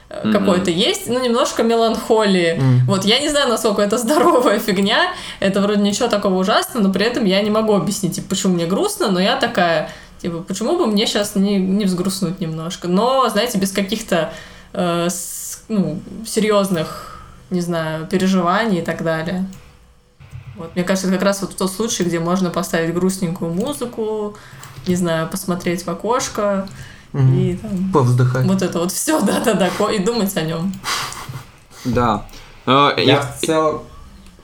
[0.09, 0.31] mm-hmm.
[0.31, 2.57] какой-то есть, ну, немножко меланхолии.
[2.57, 2.79] Mm.
[2.87, 7.05] Вот, я не знаю, насколько это здоровая фигня, это вроде ничего такого ужасного, но при
[7.05, 9.89] этом я не могу объяснить, типа, почему мне грустно, но я такая,
[10.21, 12.87] типа, почему бы мне сейчас не, не взгрустнуть немножко?
[12.87, 14.33] Но, знаете, без каких-то,
[14.73, 19.45] э, с, ну, серьезных, не знаю, переживаний и так далее.
[20.57, 24.35] Вот, мне кажется, это как раз вот тот случай, где можно поставить грустненькую музыку,
[24.87, 26.67] не знаю, посмотреть в окошко
[27.13, 27.33] угу.
[27.33, 28.45] и там, повздыхать.
[28.45, 30.73] Вот это вот все, да-да-да, и думать о нем.
[31.83, 32.25] Да.
[32.65, 33.81] Но я, я в целом...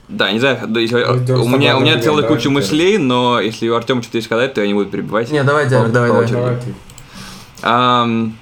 [0.08, 4.02] Да, не знаю, если, у меня, у меня целая куча мыслей, но если у Артема
[4.02, 5.30] что-то есть сказать, то я не буду перебивать.
[5.30, 6.26] Не, давай, Диана, давай, давай.
[6.26, 6.58] давай.
[7.62, 8.32] Um,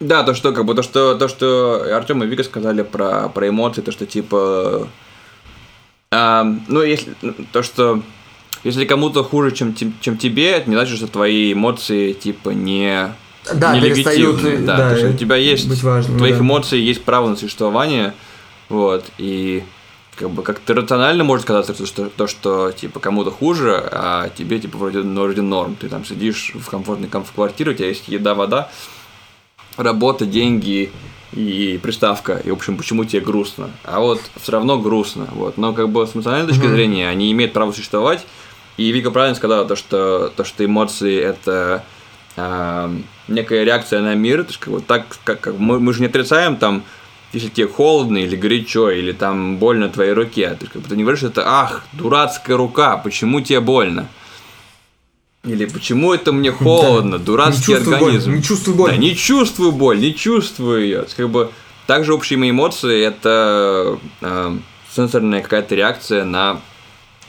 [0.00, 3.48] да, то, что, как бы, то, что, то, что Артем и Вика сказали про, про
[3.48, 4.86] эмоции, то, что, типа,
[6.10, 8.02] а, ну, если ну, то, что
[8.64, 13.12] если кому-то хуже, чем, чем тебе, это не значит, что твои эмоции типа не
[13.54, 14.58] да, не легитимны.
[14.58, 16.42] Да, да, то, что у тебя есть быть важным, твоих да.
[16.42, 18.14] эмоций есть право на существование,
[18.68, 19.62] вот и
[20.16, 24.58] как бы как-то рационально может казаться, что, что то, что типа кому-то хуже, а тебе
[24.58, 25.76] типа вроде, вроде норм.
[25.76, 28.70] Ты там сидишь в комфортной комфорт квартире, у тебя есть еда, вода,
[29.76, 30.90] работа, деньги
[31.32, 33.70] и приставка, и, в общем, почему тебе грустно.
[33.84, 35.58] А вот все равно грустно, вот.
[35.58, 38.26] Но как бы с эмоциональной точки зрения они имеют право существовать.
[38.76, 41.84] И Вика правильно сказала, то, что, то, что эмоции– это
[42.36, 44.44] э, некая реакция на мир.
[44.44, 46.84] То есть, как, вот так, как, как мы, мы же не отрицаем там,
[47.32, 50.56] если тебе холодно или горячо, или там больно твоей руке.
[50.58, 54.08] Ты, как бы, ты не говоришь, это «ах, дурацкая рука, почему тебе больно?»
[55.44, 58.30] Или почему это мне холодно, дурацкий не организм.
[58.30, 58.90] Боль, не чувствую боль.
[58.90, 61.06] Да, не чувствую боль, не чувствую ее.
[61.16, 61.50] Как бы
[61.86, 64.58] также общие мои эмоции это э,
[64.94, 66.60] сенсорная какая-то реакция на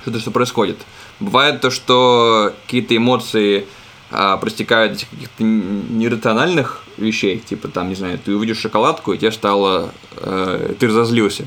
[0.01, 0.77] что-то, что происходит.
[1.19, 3.67] Бывает то, что какие-то эмоции
[4.11, 9.31] а, простекают из каких-то нерациональных вещей, типа там, не знаю, ты увидишь шоколадку, и тебе
[9.31, 11.45] стало, э, ты разозлился.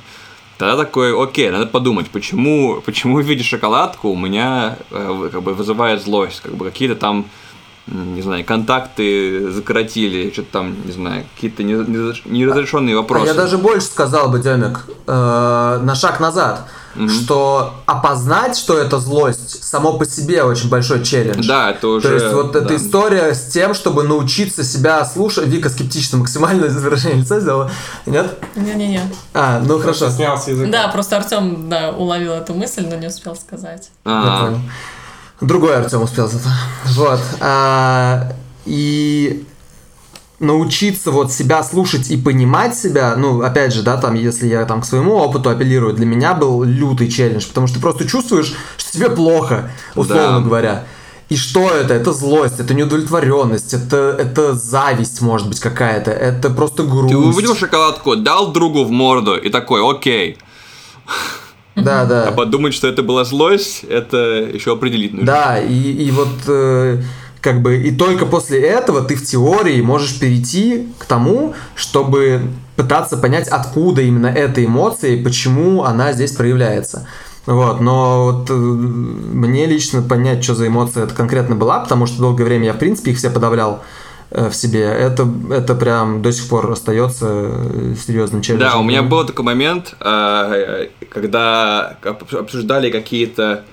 [0.58, 6.02] Тогда такой, окей, надо подумать, почему, почему видя шоколадку у меня э, как бы вызывает
[6.02, 7.26] злость, как бы какие-то там,
[7.86, 13.24] не знаю, контакты закоротили, что-то там, не знаю, какие-то неразрешенные вопросы.
[13.24, 18.78] А я даже больше сказал бы, Демик, э, на шаг назад mm что опознать, что
[18.78, 21.46] это злость, само по себе очень большой челлендж.
[21.46, 22.08] Да, это уже...
[22.08, 22.60] То есть вот да.
[22.60, 25.46] эта история с тем, чтобы научиться себя слушать...
[25.46, 27.70] Вика скептично максимально выражение лица сделала.
[28.06, 28.38] Нет?
[28.56, 29.00] Не-не-не.
[29.34, 30.10] А, ну хорошо.
[30.10, 30.70] Снялся язык.
[30.70, 33.90] Да, просто Артем да, уловил эту мысль, но не успел сказать.
[34.04, 34.58] А-а-а.
[35.42, 36.48] Другой Артем успел зато.
[36.86, 37.20] Вот.
[37.40, 38.32] А,
[38.64, 39.44] и
[40.38, 44.82] научиться вот себя слушать и понимать себя, ну, опять же, да, там, если я там
[44.82, 48.92] к своему опыту апеллирую, для меня был лютый челлендж, потому что ты просто чувствуешь, что
[48.92, 50.44] тебе плохо, условно да.
[50.44, 50.84] говоря.
[51.28, 51.94] И что это?
[51.94, 57.14] Это злость, это неудовлетворенность, это, это зависть, может быть, какая-то, это просто грусть.
[57.14, 60.38] Ты увидел шоколадку, дал другу в морду и такой, окей.
[61.74, 62.28] Да, да.
[62.28, 65.26] А подумать, что это была злость, это еще определить нужно.
[65.26, 67.02] Да, и, и вот э,
[67.40, 72.42] как бы и только после этого ты в теории можешь перейти к тому, чтобы
[72.76, 77.08] пытаться понять, откуда именно эта эмоция и почему она здесь проявляется.
[77.44, 82.20] Вот, но вот э, мне лично понять, что за эмоция это конкретно была, потому что
[82.20, 83.82] долгое время я, в принципе, их все подавлял
[84.34, 88.70] в себе, это, это прям до сих пор остается э, серьезным челленджем.
[88.70, 93.64] Да, у меня был такой момент, когда обсуждали какие-то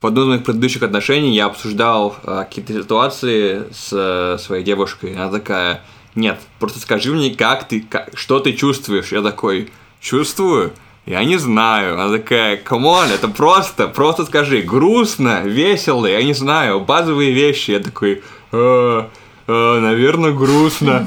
[0.00, 5.14] в одном из моих предыдущих отношений я обсуждал какие-то ситуации с своей девушкой.
[5.14, 5.82] Она такая,
[6.14, 9.12] нет, просто скажи мне, как ты, как, что ты чувствуешь.
[9.12, 10.72] Я такой, чувствую?
[11.06, 11.94] Я не знаю.
[11.94, 17.72] Она такая, come on, это просто, просто скажи, грустно, весело, я не знаю, базовые вещи.
[17.72, 19.04] Я такой, э, э,
[19.50, 21.06] наверное, грустно.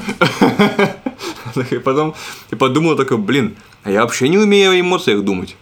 [1.70, 2.14] И потом
[2.50, 5.56] я подумал такой, блин, а я вообще не умею о эмоциях думать.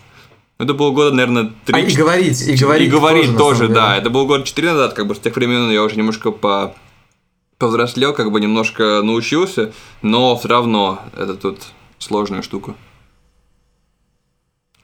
[0.59, 1.75] Это было года, наверное, три.
[1.75, 2.89] А, и говорить, и говорить.
[2.89, 3.97] И говорить тоже, тоже да.
[3.97, 6.75] Это было года четыре назад, как бы с тех времен я уже немножко по
[7.59, 11.59] повзрослел, как бы немножко научился, но все равно это тут
[11.99, 12.75] сложная штука.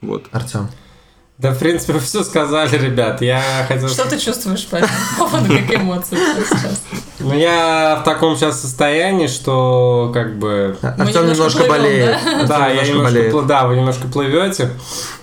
[0.01, 0.27] Вот.
[0.31, 0.69] Артем.
[1.39, 3.21] Да, в принципе, вы все сказали, ребят.
[3.21, 3.87] Я хотел...
[3.87, 6.81] Что ты чувствуешь по этому поводу, как эмоции сейчас?
[7.19, 10.77] Ну, я в таком сейчас состоянии, что как бы...
[10.81, 12.17] Артем немножко болеет.
[12.45, 14.71] Да, я немножко, да, вы немножко плывете.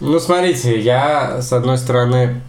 [0.00, 2.40] Ну, смотрите, я, с одной стороны,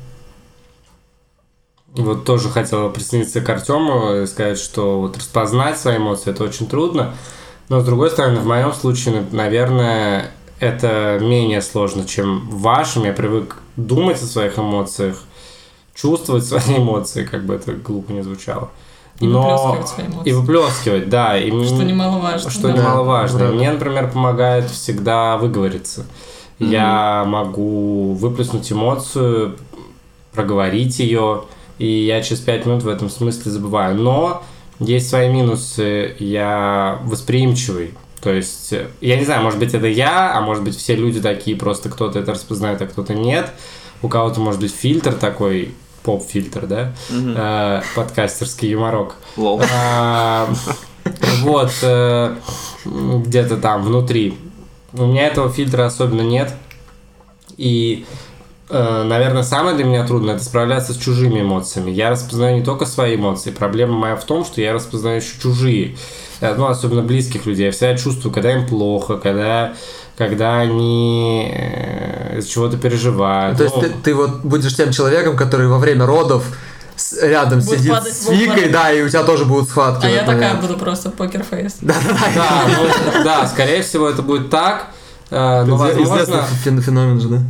[1.93, 6.69] вот тоже хотел присоединиться к Артему и сказать, что вот распознать свои эмоции это очень
[6.69, 7.15] трудно.
[7.67, 13.03] Но с другой стороны, в моем случае, наверное, это менее сложно, чем в вашем.
[13.05, 15.23] Я привык думать о своих эмоциях,
[15.93, 18.69] чувствовать свои эмоции, как бы это глупо не звучало.
[19.19, 19.41] И Но...
[19.41, 20.29] выплескивать свои эмоции.
[20.29, 21.37] И выплескивать, да.
[21.37, 22.49] И что немаловажно.
[22.51, 22.73] Что да.
[22.73, 23.39] немаловажно.
[23.39, 23.47] Да.
[23.47, 26.05] Мне, например, помогает всегда выговориться.
[26.59, 26.69] Mm-hmm.
[26.69, 29.57] Я могу выплеснуть эмоцию,
[30.33, 31.43] проговорить ее,
[31.79, 33.95] и я через пять минут в этом смысле забываю.
[33.95, 34.43] Но
[34.79, 36.15] есть свои минусы.
[36.19, 40.75] Я восприимчивый то есть, э, я не знаю, может быть, это я, а может быть,
[40.75, 43.51] все люди такие, просто кто-то это распознает, а кто-то нет.
[44.01, 46.93] У кого-то может быть фильтр такой, поп-фильтр, да?
[47.10, 47.30] Угу.
[47.36, 49.15] Э, подкастерский юморок.
[49.36, 49.62] Лол.
[49.71, 50.49] А,
[51.41, 52.36] вот, э,
[52.86, 54.38] где-то там внутри.
[54.93, 56.53] У меня этого фильтра особенно нет.
[57.58, 58.06] И
[58.69, 61.91] наверное, самое для меня трудное это справляться с чужими эмоциями.
[61.91, 63.51] Я распознаю не только свои эмоции.
[63.51, 65.95] Проблема моя в том, что я распознаю еще чужие.
[66.41, 67.67] Э, ну, особенно близких людей.
[67.67, 69.73] Я всегда чувствую, когда им плохо, когда
[70.17, 73.58] когда они э, из чего-то переживают.
[73.58, 76.43] То есть ну, ты, ты вот будешь тем человеком, который во время родов
[77.21, 80.08] рядом Будет сидит с Викой, да, и у тебя тоже будут схватки.
[80.08, 81.77] А я такая буду просто покерфейс.
[81.82, 82.32] Да, да, да.
[82.36, 84.88] Да, ну, да, скорее всего это будет так.
[85.30, 86.43] Э, но, возможно...
[86.63, 87.41] феномен же, да?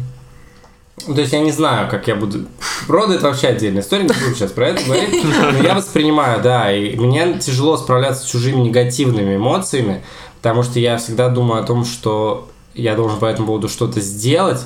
[1.05, 2.47] Ну, то есть я не знаю, как я буду...
[2.88, 5.23] Роды это вообще отдельная история, не буду сейчас про это говорить.
[5.23, 10.03] Но я воспринимаю, да, и мне тяжело справляться с чужими негативными эмоциями,
[10.41, 14.62] потому что я всегда думаю о том, что я должен по этому поводу что-то сделать.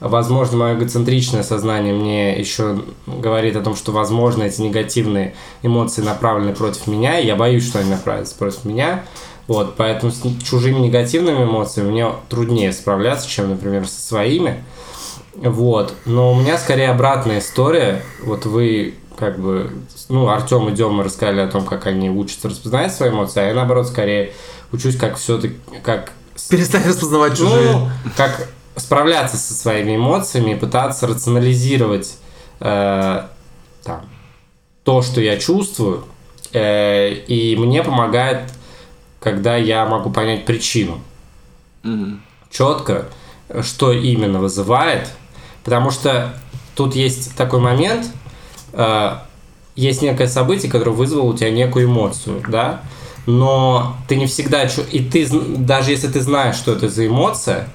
[0.00, 6.52] Возможно, мое эгоцентричное сознание мне еще говорит о том, что, возможно, эти негативные эмоции направлены
[6.52, 9.04] против меня, и я боюсь, что они направятся против меня.
[9.46, 14.64] Вот, поэтому с чужими негативными эмоциями мне труднее справляться, чем, например, со своими.
[15.36, 18.02] Вот, но у меня скорее обратная история.
[18.22, 19.70] Вот вы как бы,
[20.08, 23.54] ну, Артем и Дема рассказали о том, как они учатся распознавать свои эмоции, а я,
[23.54, 24.32] наоборот, скорее
[24.72, 26.12] учусь, как все-таки, как...
[26.50, 27.72] Перестать распознавать чужие.
[27.72, 32.18] Ну, как справляться со своими эмоциями и пытаться рационализировать
[32.60, 33.22] э,
[33.82, 34.06] там,
[34.84, 36.04] то, что я чувствую,
[36.52, 38.50] э, и мне помогает,
[39.20, 41.00] когда я могу понять причину.
[41.82, 42.22] Мгм.
[42.50, 43.06] Четко,
[43.62, 45.08] что именно вызывает,
[45.66, 46.32] потому что
[46.76, 48.06] тут есть такой момент,
[48.72, 49.16] э,
[49.74, 52.82] есть некое событие, которое вызвало у тебя некую эмоцию, да,
[53.26, 57.68] но ты не всегда, и ты, даже если ты знаешь, что это за эмоция,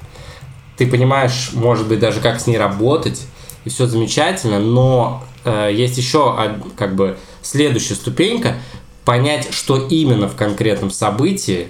[0.77, 3.27] ты понимаешь, может быть, даже как с ней работать,
[3.65, 6.37] и все замечательно, но э, есть еще
[6.77, 8.55] как бы следующая ступенька,
[9.03, 11.67] понять, что именно в конкретном событии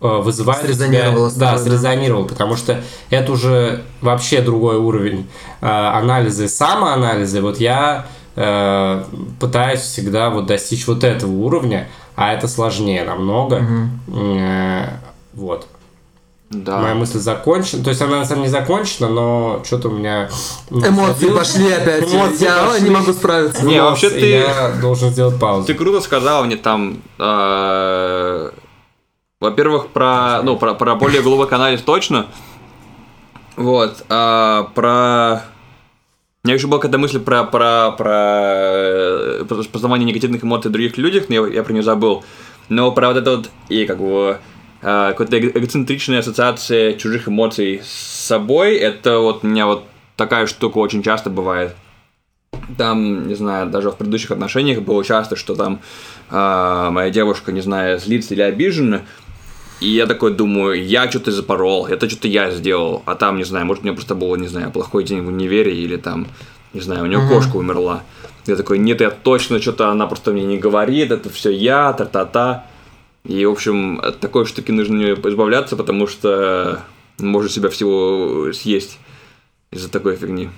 [0.00, 5.28] вызывает у тебя- Срезонировало с да, срезонировало, потому что это уже вообще другой уровень
[5.60, 7.42] э, анализа и самоанализа.
[7.42, 9.04] Вот я э,
[9.38, 13.62] пытаюсь всегда вот достичь вот этого уровня, а это сложнее намного.
[14.08, 14.84] Э,
[15.34, 15.66] вот.
[16.50, 16.78] Да.
[16.80, 17.84] Моя мысль закончена.
[17.84, 20.28] То есть она на самом деле не закончена, но что-то у меня...
[20.68, 21.38] ну, Эмоции садилось.
[21.48, 22.12] пошли опять.
[22.12, 22.82] Эмоции я пошли.
[22.88, 23.64] не могу справиться.
[23.64, 25.68] Не, вообще ты- Я должен сделать паузу.
[25.68, 28.50] Ты круто сказал мне там, э,
[29.40, 32.26] во-первых, про, ну, про, про более глубокий анализ точно.
[33.56, 35.42] Вот, а про...
[36.42, 41.28] У меня еще была какая-то мысль про, про, про э, познавание негативных эмоций других людях,
[41.28, 42.24] но я, я про нее забыл.
[42.68, 44.38] Но про вот это вот, и как бы,
[44.80, 49.84] какая-то эго- эгоцентричная ассоциация чужих эмоций с собой, это вот у меня вот
[50.16, 51.74] такая штука очень часто бывает
[52.76, 55.80] там, не знаю, даже в предыдущих отношениях было часто, что там
[56.30, 59.02] а, моя девушка, не знаю, злится или обижена,
[59.80, 63.66] и я такой думаю, я что-то запорол, это что-то я сделал, а там, не знаю,
[63.66, 66.26] может, у меня просто было, не знаю, плохой день в универе, или там,
[66.72, 68.02] не знаю, у нее кошка умерла.
[68.46, 72.66] Я такой, нет, я точно что-то, она просто мне не говорит, это все я, та-та-та.
[73.24, 76.80] И, в общем, от такой штуки нужно избавляться, потому что
[77.18, 78.98] может себя всего съесть
[79.70, 80.50] из-за такой фигни.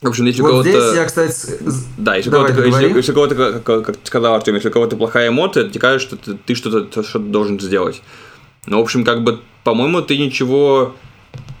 [0.00, 0.70] В общем, если у Вот кого-то...
[0.70, 1.58] здесь я, кстати,
[1.96, 4.68] Да, если у Давай, кого-то, если, если у кого-то, как, как- ты сказал, Артем, если
[4.68, 8.02] у кого-то плохая эмоция, тебе кажется, что ты, ты что-то, что должен сделать.
[8.66, 10.94] Но, в общем, как бы, по-моему, ты ничего,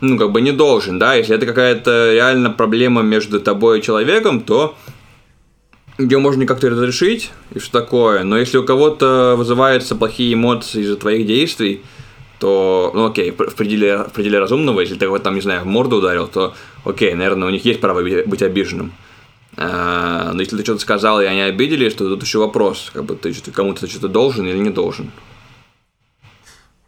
[0.00, 4.40] ну, как бы не должен, да, если это какая-то реально проблема между тобой и человеком,
[4.40, 4.76] то
[5.98, 8.22] ее можно как-то разрешить и что такое.
[8.22, 11.82] Но если у кого-то вызываются плохие эмоции из-за твоих действий,
[12.38, 15.66] то, ну окей, в пределе, в пределе разумного, если ты его там, не знаю, в
[15.66, 18.92] морду ударил, то окей, наверное, у них есть право быть обиженным.
[19.56, 23.14] А, но если ты что-то сказал, и они обиделись, то тут еще вопрос, как бы
[23.14, 25.10] ты кому-то что-то должен или не должен.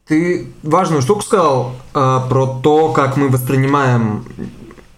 [0.07, 4.27] Ты важную штуку сказал э, про то, как мы воспринимаем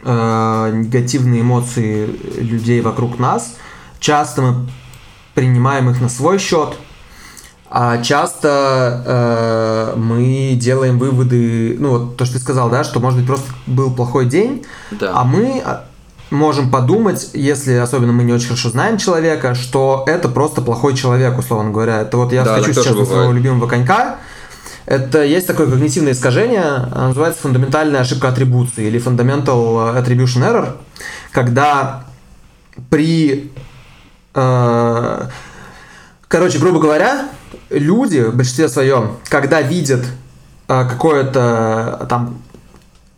[0.02, 2.06] э, негативные эмоции
[2.38, 3.54] людей вокруг нас.
[4.00, 4.68] Часто мы
[5.34, 6.76] принимаем их на свой счет,
[7.70, 13.20] а часто э, мы делаем выводы, ну вот то, что ты сказал, да, что может
[13.20, 15.12] быть просто был плохой день, Да.
[15.14, 15.84] а мы а,
[16.30, 21.38] можем подумать, если особенно мы не очень хорошо знаем человека, что это просто плохой человек,
[21.38, 22.00] условно говоря.
[22.00, 24.16] Это вот я Да, хочу сейчас на своего любимого конька.
[24.86, 30.76] Это есть такое когнитивное искажение, называется фундаментальная ошибка атрибуции или fundamental attribution error,
[31.32, 32.04] когда
[32.88, 33.50] при
[34.34, 35.22] э,
[36.28, 37.28] Короче, грубо говоря,
[37.70, 40.04] люди в большинстве своем, когда видят
[40.68, 42.38] э, какое-то там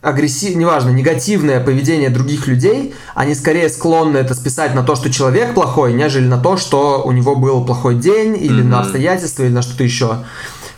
[0.03, 5.55] агрессив, неважно, негативное поведение других людей, они скорее склонны это списать на то, что человек
[5.55, 8.87] плохой, нежели на то, что у него был плохой день, или на Мгм.
[8.87, 10.19] обстоятельства, или на что-то еще.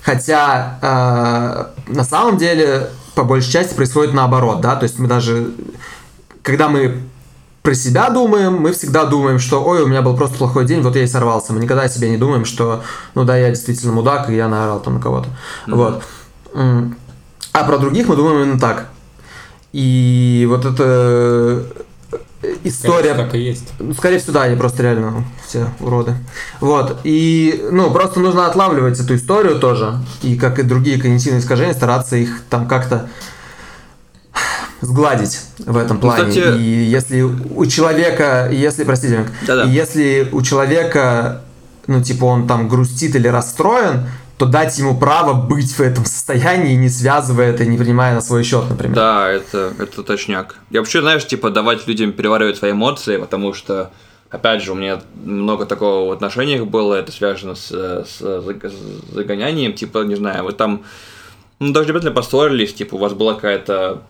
[0.03, 5.53] Хотя э, на самом деле, по большей части, происходит наоборот, да, то есть мы даже,
[6.43, 7.03] когда мы
[7.63, 10.97] про себя думаем, мы всегда думаем, что ой, у меня был просто плохой день, вот
[10.97, 11.53] я и сорвался.
[11.53, 12.83] Мы никогда о себе не думаем, что
[13.15, 15.29] ну да, я действительно мудак, и я наорал там на кого-то.
[15.67, 16.03] Вот.
[16.55, 16.97] М.
[17.53, 18.87] А про других мы думаем именно так.
[19.73, 21.67] И вот эта
[22.43, 23.15] э, история...
[23.15, 23.69] Так и есть.
[23.79, 26.15] Ну, скорее всего, да, они просто реально все уроды.
[26.61, 26.99] Вот.
[27.05, 29.99] И, ну, просто нужно отлавливать эту историю тоже.
[30.23, 33.09] И, как и другие когнитивные искажения, стараться их там как-то
[34.81, 36.29] сгладить в этом Ну, плане.
[36.31, 39.65] кстати- И если у человека, если, простите, Мик, Да-да.
[39.65, 41.43] и если у человека,
[41.87, 44.07] ну, типа, он там грустит или расстроен,
[44.41, 48.43] то дать ему право быть в этом состоянии, не связывая это, не принимая на свой
[48.43, 48.97] счет, например.
[48.97, 50.57] Да, это, это точняк.
[50.71, 53.91] Я вообще, знаешь, типа, давать людям переваривать свои эмоции, потому что,
[54.31, 59.75] опять же, у меня много такого в отношениях было, это связано с, с, с загонянием,
[59.75, 60.85] типа, не знаю, вы там,
[61.59, 64.05] ну, даже обязательно поссорились, типа, у вас была какая-то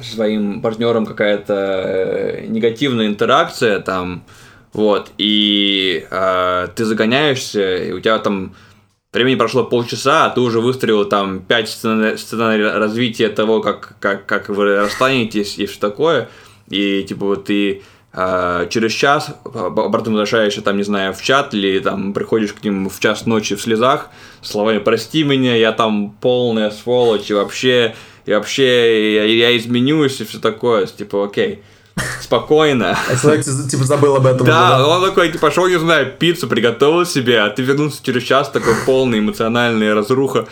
[0.00, 4.24] с своим партнером какая-то э, негативная интеракция там,
[4.72, 8.54] вот, и э, ты загоняешься, и у тебя там
[9.18, 14.26] времени прошло полчаса, а ты уже выстроил там пять сценарий, сценарий развития того, как, как,
[14.26, 16.28] как вы расстанетесь и все такое,
[16.68, 21.78] и типа вот ты э, через час обратно возвращаешься там, не знаю, в чат или
[21.78, 24.10] там приходишь к ним в час ночи в слезах,
[24.42, 27.94] словами «прости меня, я там полная сволочь, и вообще,
[28.26, 31.62] и вообще я, я изменюсь» и все такое, типа окей
[32.20, 32.98] спокойно.
[33.08, 34.46] А человек типа забыл об этом.
[34.46, 38.50] Да, он такой, типа, пошел, не знаю, пиццу приготовил себе, а ты вернулся через час,
[38.50, 40.46] такой полный эмоциональный разруха.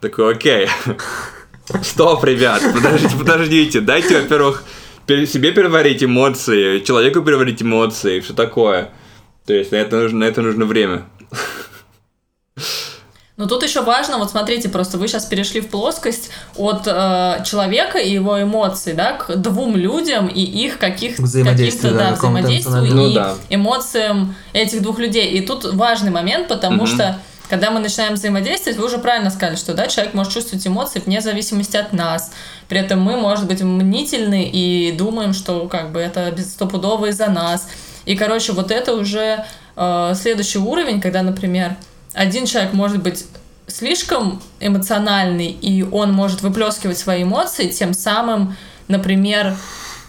[0.00, 0.68] Такой, окей.
[1.82, 4.64] Стоп, ребят, подождите, подождите, дайте, во-первых,
[5.06, 8.90] себе переварить эмоции, человеку переварить эмоции, все такое.
[9.46, 11.04] То есть на это нужно, на это нужно время.
[13.42, 17.98] Но тут еще важно, вот смотрите, просто вы сейчас перешли в плоскость от э, человека
[17.98, 23.10] и его эмоций, да, к двум людям и их каких каким-то да, да, взаимодействию ну,
[23.10, 23.34] и да.
[23.50, 25.32] эмоциям этих двух людей.
[25.32, 26.94] И тут важный момент, потому mm-hmm.
[26.94, 27.18] что
[27.50, 31.20] когда мы начинаем взаимодействовать, вы уже правильно сказали, что да, человек может чувствовать эмоции вне
[31.20, 32.30] зависимости от нас.
[32.68, 37.68] При этом мы, может быть, мнительны и думаем, что как бы это стопудово из-за нас.
[38.04, 41.74] И, короче, вот это уже э, следующий уровень, когда, например,
[42.14, 43.24] один человек может быть
[43.66, 48.56] слишком эмоциональный, и он может выплескивать свои эмоции, тем самым,
[48.88, 49.56] например,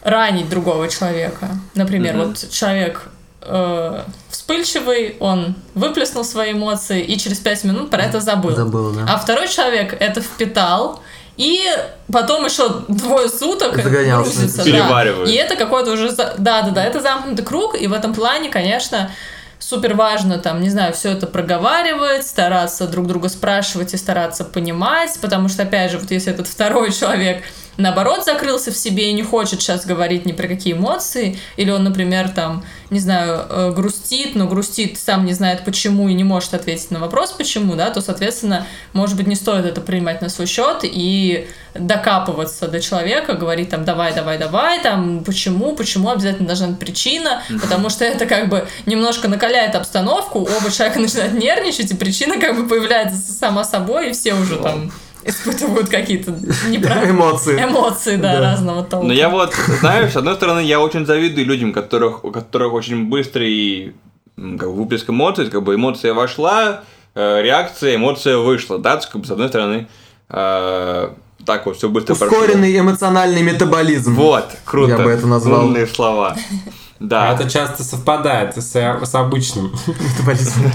[0.01, 1.49] ранить другого человека.
[1.75, 2.25] Например, mm-hmm.
[2.25, 3.09] вот человек
[3.41, 8.55] э, вспыльчивый, он выплеснул свои эмоции и через пять минут про это забыл.
[8.55, 9.05] Забыл, да.
[9.07, 11.01] А второй человек это впитал,
[11.37, 11.61] и
[12.11, 14.63] потом еще двое суток грузится.
[14.65, 15.03] Да.
[15.25, 16.11] И это какой-то уже...
[16.11, 19.09] Да, да, да, это замкнутый круг, и в этом плане, конечно,
[19.63, 25.17] супер важно там, не знаю, все это проговаривать, стараться друг друга спрашивать и стараться понимать,
[25.21, 27.43] потому что, опять же, вот если этот второй человек
[27.77, 31.83] наоборот закрылся в себе и не хочет сейчас говорить ни про какие эмоции, или он,
[31.83, 36.53] например, там, не знаю, э, грустит, но грустит сам не знает почему и не может
[36.53, 40.47] ответить на вопрос почему, да, то, соответственно, может быть, не стоит это принимать на свой
[40.47, 46.09] счет и докапываться до человека, говорить там давай, давай, давай, там почему, почему?
[46.09, 51.33] обязательно должна быть причина, потому что это как бы немножко накаляет обстановку, оба человека начинают
[51.33, 54.91] нервничать, и причина как бы появляется сама собой, и все уже там
[55.25, 56.31] испытывают какие-то
[56.67, 57.63] неправильные эмоции.
[57.63, 58.41] Эмоции, да, да.
[58.41, 59.07] разного толка.
[59.07, 63.09] Но я вот, знаешь, с одной стороны, я очень завидую людям, которых, у которых очень
[63.09, 63.95] быстрый
[64.35, 66.83] как бы, выплеск эмоций, как бы эмоция вошла,
[67.15, 69.87] э, реакция, эмоция вышла, да, как бы, с одной стороны,
[70.29, 71.09] э,
[71.45, 72.89] так вот все быстро Ускоренный прошло.
[72.89, 74.15] эмоциональный метаболизм.
[74.15, 74.91] Вот, круто.
[74.91, 75.65] Я бы это назвал.
[75.65, 76.35] Умные слова.
[76.99, 77.31] Да.
[77.31, 80.71] А это часто совпадает с, с обычным метаболизмом.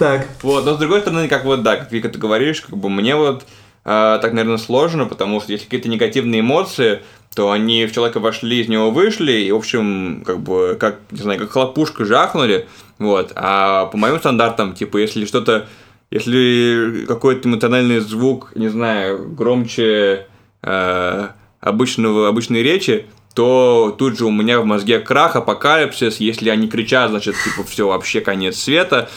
[0.00, 0.26] Так.
[0.40, 3.16] Вот, но с другой стороны, как вот, да, как Вика, ты говоришь, как бы мне
[3.16, 3.42] вот
[3.84, 7.00] э, так, наверное, сложно, потому что если какие-то негативные эмоции,
[7.34, 11.18] то они в человека вошли, из него вышли, и, в общем, как бы, как, не
[11.18, 12.66] знаю, как хлопушка жахнули,
[12.98, 13.32] вот.
[13.36, 15.68] А по моим стандартам, типа, если что-то,
[16.10, 20.28] если какой-то эмоциональный звук, не знаю, громче
[20.62, 21.28] э,
[21.60, 27.10] обычного, обычной речи, то тут же у меня в мозге крах, апокалипсис, если они кричат,
[27.10, 29.10] значит, типа, все, вообще конец света,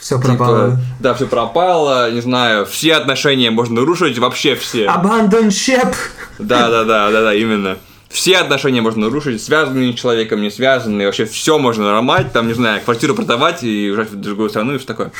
[0.00, 0.78] все типа, пропало.
[0.98, 4.86] Да, все пропало, не знаю, все отношения можно рушить, вообще все.
[4.86, 5.94] Abandon ship!
[6.38, 7.76] Да, да, да, да, да, именно.
[8.08, 12.54] Все отношения можно нарушить, связанные с человеком, не связанные, вообще все можно ломать, там, не
[12.54, 15.12] знаю, квартиру продавать и уезжать в другую страну и все такое.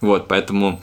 [0.00, 0.80] Вот, поэтому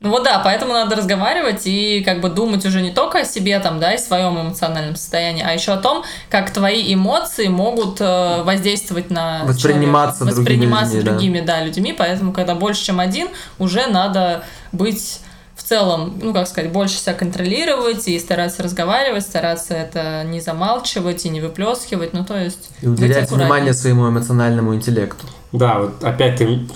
[0.00, 3.58] ну вот да, поэтому надо разговаривать и как бы думать уже не только о себе
[3.60, 8.42] там, да, и своем эмоциональном состоянии, а еще о том, как твои эмоции могут э,
[8.42, 11.58] воздействовать на восприниматься, человека, восприниматься другими, другими, да.
[11.58, 13.28] да, людьми, поэтому когда больше, чем один,
[13.58, 15.20] уже надо быть
[15.54, 21.24] в целом, ну, как сказать, больше себя контролировать и стараться разговаривать, стараться это не замалчивать
[21.24, 22.68] и не выплескивать, ну, то есть...
[22.82, 25.26] И уделять внимание своему эмоциональному интеллекту.
[25.52, 26.68] Да, вот опять ты...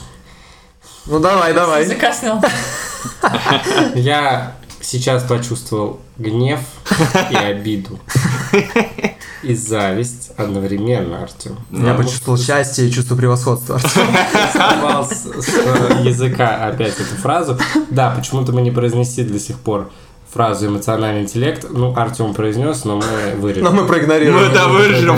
[1.10, 1.84] Ну, давай, давай.
[1.86, 2.40] Закаснел.
[3.96, 6.60] Я сейчас почувствовал гнев
[7.30, 7.98] и обиду.
[9.42, 11.58] И зависть одновременно, Артем.
[11.70, 13.78] Я почувствовал счастье и чувство превосходства.
[14.52, 15.48] Сорвал с, с
[16.04, 17.58] языка опять эту фразу.
[17.90, 19.90] Да, почему-то мы не произнесли до сих пор
[20.32, 21.66] фразу эмоциональный интеллект.
[21.70, 23.64] Ну, Артем произнес, но мы вырежем.
[23.64, 24.46] Но мы проигнорируем.
[24.46, 25.16] Мы это вырежем.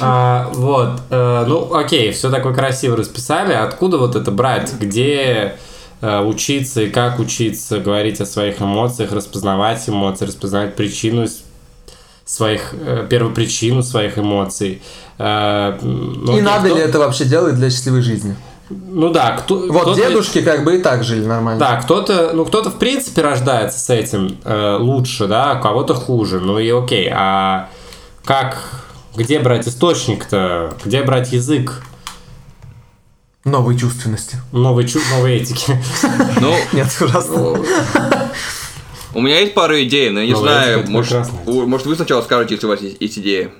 [0.00, 3.52] А, вот, э, ну окей, все такое красиво расписали.
[3.52, 4.72] Откуда вот это брать?
[4.78, 5.56] Где
[6.00, 11.26] э, учиться и как учиться говорить о своих эмоциях, распознавать эмоции, распознавать причину
[12.24, 14.82] своих, э, первопричину своих эмоций.
[15.18, 18.34] Ну, И надо кто- ли это вообще делать для счастливой жизни?
[18.70, 21.60] Ну да, кто, Вот кто-то- дедушки как бы и так жили нормально.
[21.60, 26.40] Да, кто-то, ну кто-то в принципе рождается с этим э, лучше, да, а кого-то хуже.
[26.40, 27.68] Ну и окей, а
[28.24, 28.56] как,
[29.16, 31.82] где брать источник-то, где брать язык
[33.44, 34.38] Новой чувственности.
[34.52, 35.76] новой, чу- новой этики?
[36.40, 37.58] Ну, Нет, ужасно.
[39.14, 42.66] у меня есть пару идей, но я не Ну, знаю, может, вы сначала скажете, если
[42.66, 43.52] у вас есть, есть идеи.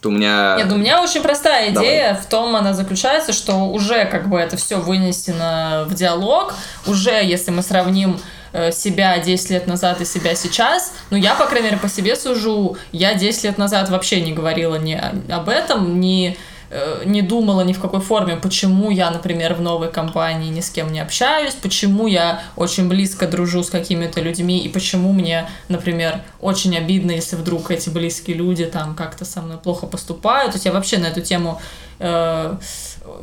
[0.00, 0.56] То у меня...
[0.58, 1.88] Нет, у меня очень простая Давай.
[1.88, 6.54] идея в том, она заключается, что уже как бы это все вынесено в диалог,
[6.86, 8.20] уже если мы сравним
[8.72, 12.76] себя 10 лет назад и себя сейчас, ну я, по крайней мере, по себе сужу,
[12.92, 16.36] я 10 лет назад вообще не говорила ни об этом, ни
[16.70, 20.70] э, не думала ни в какой форме, почему я, например, в новой компании ни с
[20.70, 26.22] кем не общаюсь, почему я очень близко дружу с какими-то людьми и почему мне, например,
[26.40, 30.52] очень обидно, если вдруг эти близкие люди там как-то со мной плохо поступают.
[30.52, 31.60] То есть я вообще на эту тему
[31.98, 32.56] э,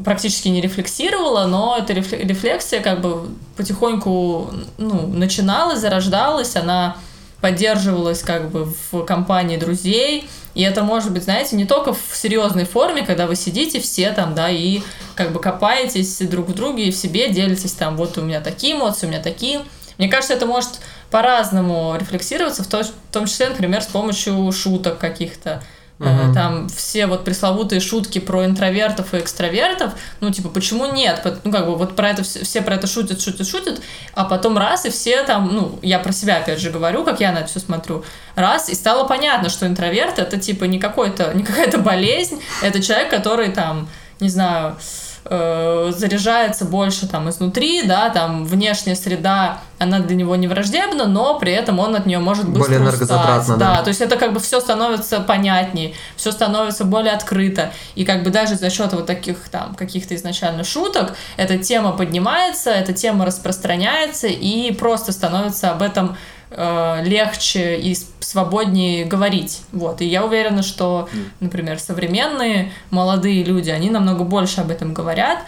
[0.03, 6.97] практически не рефлексировала, но эта рефле- рефлексия как бы потихоньку ну, начиналась, зарождалась, она
[7.41, 12.65] поддерживалась как бы в компании друзей, и это может быть, знаете, не только в серьезной
[12.65, 14.81] форме, когда вы сидите все там, да, и
[15.15, 18.75] как бы копаетесь друг в друге и в себе делитесь там, вот у меня такие
[18.75, 19.61] эмоции, у меня такие.
[19.97, 20.79] Мне кажется, это может
[21.11, 25.63] по-разному рефлексироваться, в том числе, например, с помощью шуток каких-то.
[26.03, 26.33] Мгм.
[26.33, 31.21] Там все вот пресловутые шутки про интровертов и экстравертов, ну, типа, почему нет?
[31.43, 33.81] Ну, как бы, вот про это все, все про это шутят, шутят, шутят,
[34.13, 37.31] а потом раз, и все там, ну, я про себя опять же говорю, как я
[37.31, 38.03] на это все смотрю,
[38.35, 43.09] раз, и стало понятно, что интроверт это, типа, не какой-то, не какая-то болезнь, это человек,
[43.09, 43.87] который там,
[44.19, 50.47] не знаю, э, заряжается больше там изнутри, да, там внешняя среда, она для него не
[50.47, 53.75] враждебна, но при этом он от нее может быстро Более энергозатратно, да.
[53.75, 53.83] да.
[53.83, 57.71] То есть это как бы все становится понятнее, все становится более открыто.
[57.95, 62.71] И как бы даже за счет вот таких там каких-то изначально шуток эта тема поднимается,
[62.71, 66.17] эта тема распространяется и просто становится об этом
[66.55, 69.61] э, легче и свободнее говорить.
[69.71, 70.01] Вот.
[70.01, 75.39] И я уверена, что, например, современные молодые люди, они намного больше об этом говорят.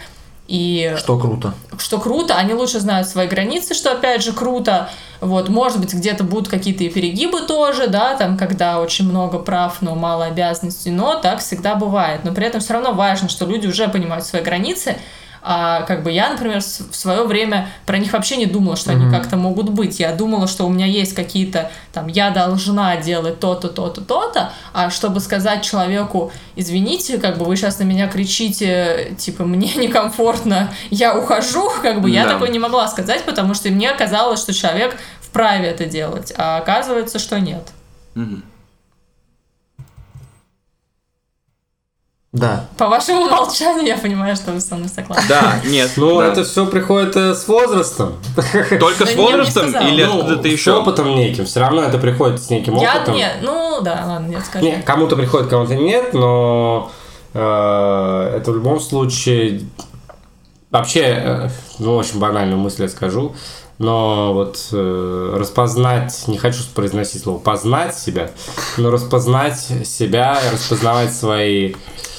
[0.48, 1.54] И Что круто.
[1.78, 4.88] что круто, они лучше знают свои границы, что опять же круто.
[5.20, 9.78] Вот, может быть, где-то будут какие-то и перегибы тоже, да, там, когда очень много прав,
[9.80, 12.20] но мало обязанностей, но так всегда бывает.
[12.22, 14.96] Но при этом все равно важно, что люди уже понимают свои границы,
[15.48, 19.04] а как бы я, например, в свое время про них вообще не думала, что они
[19.04, 19.14] Мгм.
[19.14, 20.00] как-то могут быть.
[20.00, 24.90] Я думала, что у меня есть какие-то, там, я должна делать то-то, то-то, то-то, а
[24.90, 31.16] чтобы сказать человеку, извините, как бы вы сейчас на меня кричите, типа, мне некомфортно, я
[31.16, 32.30] ухожу, как бы я Да.
[32.32, 37.20] такое не могла сказать, потому что мне казалось, что человек вправе это делать, а оказывается,
[37.20, 37.68] что нет.
[38.16, 38.42] Мгм.
[42.36, 42.66] Да.
[42.76, 45.24] По вашему молчанию я понимаю, что вы со мной согласны.
[45.26, 45.92] Да, нет.
[45.96, 46.26] Ну, да.
[46.28, 48.14] это все приходит э, с возрастом.
[48.78, 50.72] Только с возрастом или Ну, откуда-то С еще?
[50.74, 51.46] опытом неким.
[51.46, 53.14] Все равно это приходит с неким Я, опытом.
[53.14, 54.66] нет, ну да, ладно, нет, скажи.
[54.66, 56.90] Не, кому-то приходит, кому-то нет, но
[57.32, 59.62] э, это в любом случае
[60.70, 63.34] вообще, э, ну, очень банальную мысль я скажу,
[63.78, 68.30] но вот э, распознать, не хочу произносить слово познать себя,
[68.76, 71.74] но распознать себя, распознавать свои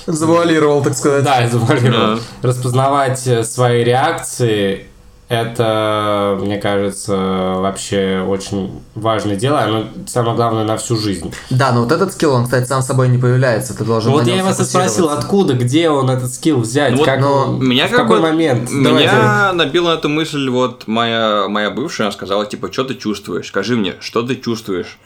[0.08, 1.24] Завуалировал, так сказать.
[1.24, 2.16] да, я завуалировал.
[2.42, 2.48] Да.
[2.50, 4.88] Распознавать э, свои реакции,
[5.30, 7.16] это, мне кажется,
[7.58, 9.60] вообще очень важное дело.
[9.60, 11.34] Оно самое главное на всю жизнь.
[11.50, 13.78] Да, но вот этот скилл, он, кстати, сам собой не появляется.
[13.78, 16.92] Ты должен Ну, вот на я вас и спросил, откуда, где он этот скилл взять,
[16.94, 18.72] Ну вот, как, но Меня в как какой бы- момент?
[18.72, 23.48] Меня набила на эту мысль вот моя, моя бывшая, она сказала, типа, что ты чувствуешь?
[23.48, 24.98] Скажи мне, что ты чувствуешь?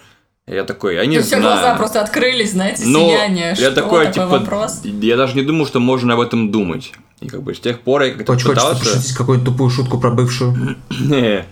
[0.51, 1.43] Я такой, я не все знаю.
[1.43, 3.49] глаза просто открылись, знаете, Ну, сияние.
[3.51, 4.81] я Что такой, такой типа, вопрос?
[4.83, 6.91] я даже не думал, что можно об этом думать.
[7.21, 8.91] И как бы с тех пор я как-то Очень хочется пытался...
[8.91, 10.75] пошутить какую-то тупую шутку про бывшую.
[10.89, 11.45] Не.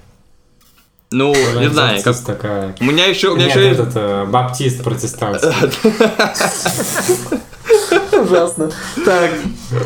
[1.12, 2.20] Ну, не знаю, как...
[2.20, 2.76] такая.
[2.82, 3.80] У меня еще, у меня Нет, еще есть...
[3.80, 5.50] этот э, баптист протестантский.
[8.22, 8.70] Ужасно.
[9.06, 9.32] Так,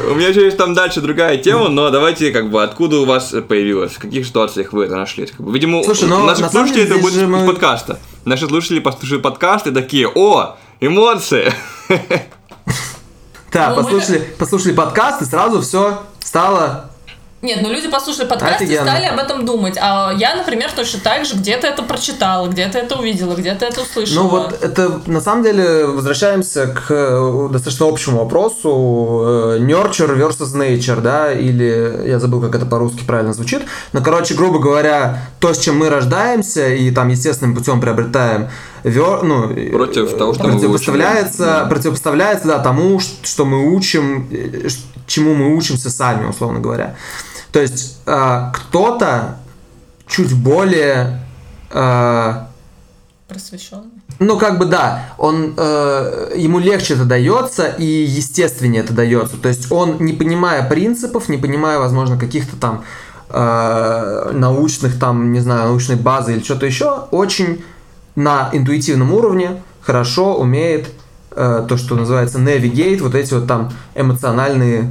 [0.10, 3.32] У меня еще есть там дальше другая тема, но давайте как бы откуда у вас
[3.48, 5.28] появилось, в каких ситуациях вы это нашли.
[5.28, 8.00] Как бы, видимо, Слушай, ну, наши на самом деле это будет из подкаста.
[8.26, 11.54] Наши слушатели послушают подкаст и такие, о, эмоции.
[13.52, 16.90] да, Ну, послушали, послушали подкаст, и сразу все стало
[17.44, 18.84] Нет, ну люди послушали подкаст и Офигенно.
[18.90, 19.78] стали об этом думать.
[19.78, 24.24] А я, например, точно так же где-то это прочитала, где-то это увидела, где-то это услышала.
[24.24, 30.56] Ну вот это на самом деле возвращаемся к э, достаточно общему вопросу э, nurture versus
[30.56, 33.64] nature, да, или я забыл, как это по-русски правильно звучит.
[33.92, 38.48] Но, короче, грубо говоря, то, с чем мы рождаемся и там естественным путем приобретаем,
[38.86, 41.70] вер- ну, Против того, что мы противопоставляется, выучили.
[41.70, 44.70] противопоставляется, да, тому, что мы учим, э,
[45.08, 46.96] чему мы учимся сами, условно говоря.
[47.54, 49.38] То есть э, кто-то
[50.08, 51.22] чуть более
[51.72, 52.34] э,
[53.28, 53.92] Просвещенный.
[54.20, 59.38] ну, как бы да, он э, ему легче это дается и естественнее это дается.
[59.38, 62.84] То есть он, не понимая принципов, не понимая, возможно, каких-то там
[63.30, 67.64] э, научных, там, не знаю, научной базы или что-то еще, очень
[68.16, 70.90] на интуитивном уровне хорошо умеет
[71.32, 74.90] э, то, что называется navigate, вот эти вот там эмоциональные,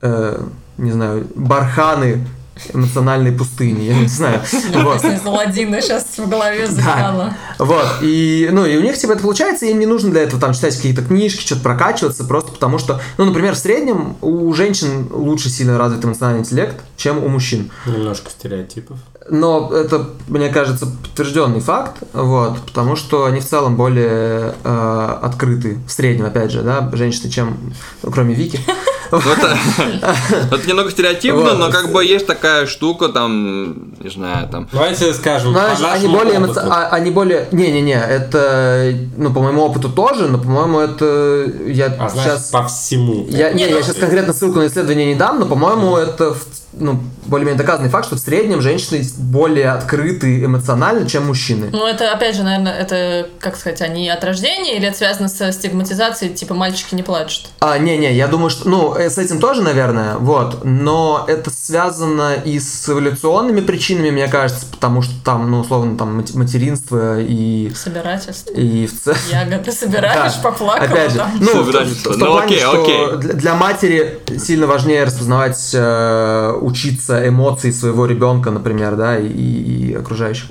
[0.00, 0.42] э,
[0.78, 2.26] не знаю, барханы
[2.72, 4.40] эмоциональной пустыни, я не знаю.
[4.74, 5.04] Вот.
[5.24, 7.36] Аладдина сейчас в голове заиграла.
[7.58, 10.54] Вот, и, ну, и у них, типа, это получается, им не нужно для этого там
[10.54, 15.50] читать какие-то книжки, что-то прокачиваться, просто потому что, ну, например, в среднем у женщин лучше
[15.50, 17.70] сильно развит эмоциональный интеллект, чем у мужчин.
[17.86, 18.98] Немножко стереотипов.
[19.30, 25.78] Но это, мне кажется, подтвержденный факт, вот, потому что они в целом более э, открыты,
[25.86, 27.58] в среднем, опять же, да, женщины, чем,
[28.02, 28.60] ну, кроме Вики.
[29.10, 29.18] Ну,
[30.52, 34.68] это, немного стереотипно, но как бы есть такая штука, там, не знаю, там.
[34.72, 40.38] Давайте скажем, они более, а- они более, не-не-не, это, ну, по моему опыту тоже, но,
[40.38, 42.50] по-моему, это, я А сейчас...
[42.50, 43.26] по всему.
[43.28, 47.00] Я, я ну- сейчас конкретно ссылку на исследование не дам, но, по-моему, это в- ну,
[47.26, 51.68] более-менее доказанный факт, что в среднем женщины более открыты эмоционально, чем мужчины.
[51.72, 55.50] Ну, это, опять же, наверное, это, как сказать, они от рождения или это связано со
[55.52, 57.46] стигматизацией, типа, мальчики не плачут?
[57.60, 62.34] А, не-не, я думаю, что, ну, э, с этим тоже, наверное, вот, но это связано
[62.34, 67.72] и с эволюционными причинами, мне кажется, потому что там, ну, условно, там мат- материнство и,
[67.74, 68.52] Собирательство.
[68.52, 69.18] и в целом...
[69.30, 70.40] Ягоды собираешь, Да.
[70.50, 71.32] поплакала Опять же, там.
[71.40, 72.10] ну, в, Собирательство.
[72.12, 73.16] в том Ну, плане, окей, что окей.
[73.18, 79.94] Для, для матери сильно важнее распознавать, э, учиться эмоции своего ребенка, например, да, и, и
[79.94, 80.50] окружающих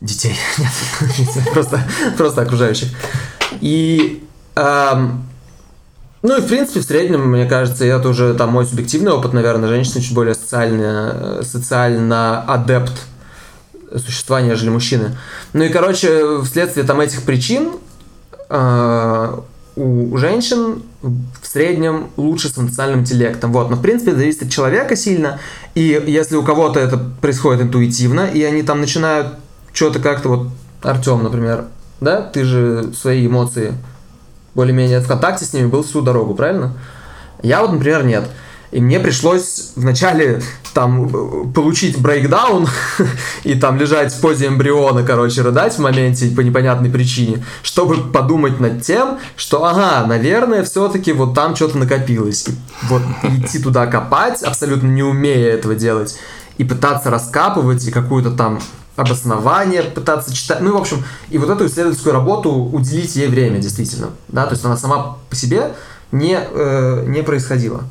[0.00, 0.36] детей.
[0.58, 1.80] Нет, просто,
[2.16, 2.88] просто окружающих.
[3.60, 4.24] И
[4.56, 5.24] эм,
[6.22, 9.68] ну и в принципе в среднем, мне кажется, это уже там мой субъективный опыт, наверное,
[9.68, 12.92] женщины чуть более социально, э, социально адепт
[13.96, 15.16] существа, нежели мужчины.
[15.52, 17.72] Ну и, короче, вследствие там этих причин
[18.48, 19.38] э,
[19.74, 23.52] у женщин в среднем лучше с эмоциональным интеллектом.
[23.52, 23.70] Вот.
[23.70, 25.40] Но, в принципе, это зависит от человека сильно.
[25.74, 29.34] И если у кого-то это происходит интуитивно, и они там начинают
[29.72, 30.48] что-то как-то вот...
[30.82, 31.66] Артем, например,
[32.00, 32.22] да?
[32.22, 33.74] Ты же свои эмоции
[34.54, 36.74] более-менее в контакте с ними был всю дорогу, правильно?
[37.42, 38.24] Я вот, например, нет.
[38.72, 40.42] И мне пришлось вначале
[40.72, 42.66] там э, получить брейкдаун
[43.44, 48.60] и там лежать в позе эмбриона, короче, рыдать в моменте по непонятной причине, чтобы подумать
[48.60, 52.48] над тем, что, ага, наверное, все-таки вот там что-то накопилось.
[52.48, 52.52] И
[52.88, 56.18] вот идти туда копать, абсолютно не умея этого делать,
[56.56, 58.58] и пытаться раскапывать, и какую-то там
[58.96, 60.62] обоснование пытаться читать.
[60.62, 64.10] Ну, и, в общем, и вот эту исследовательскую работу уделить ей время, действительно.
[64.28, 65.72] Да, то есть она сама по себе
[66.10, 67.84] не, э, не происходила.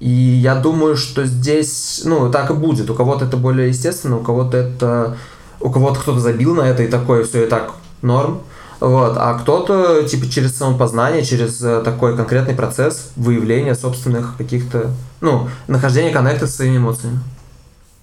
[0.00, 2.88] И я думаю, что здесь, ну, так и будет.
[2.88, 5.16] У кого-то это более естественно, у кого-то это...
[5.60, 8.40] У кого-то кто-то забил на это и такое все и так норм.
[8.80, 9.14] Вот.
[9.18, 14.90] А кто-то, типа, через самопознание, через э, такой конкретный процесс выявления собственных каких-то...
[15.20, 17.20] Ну, нахождения коннекта с своими эмоциями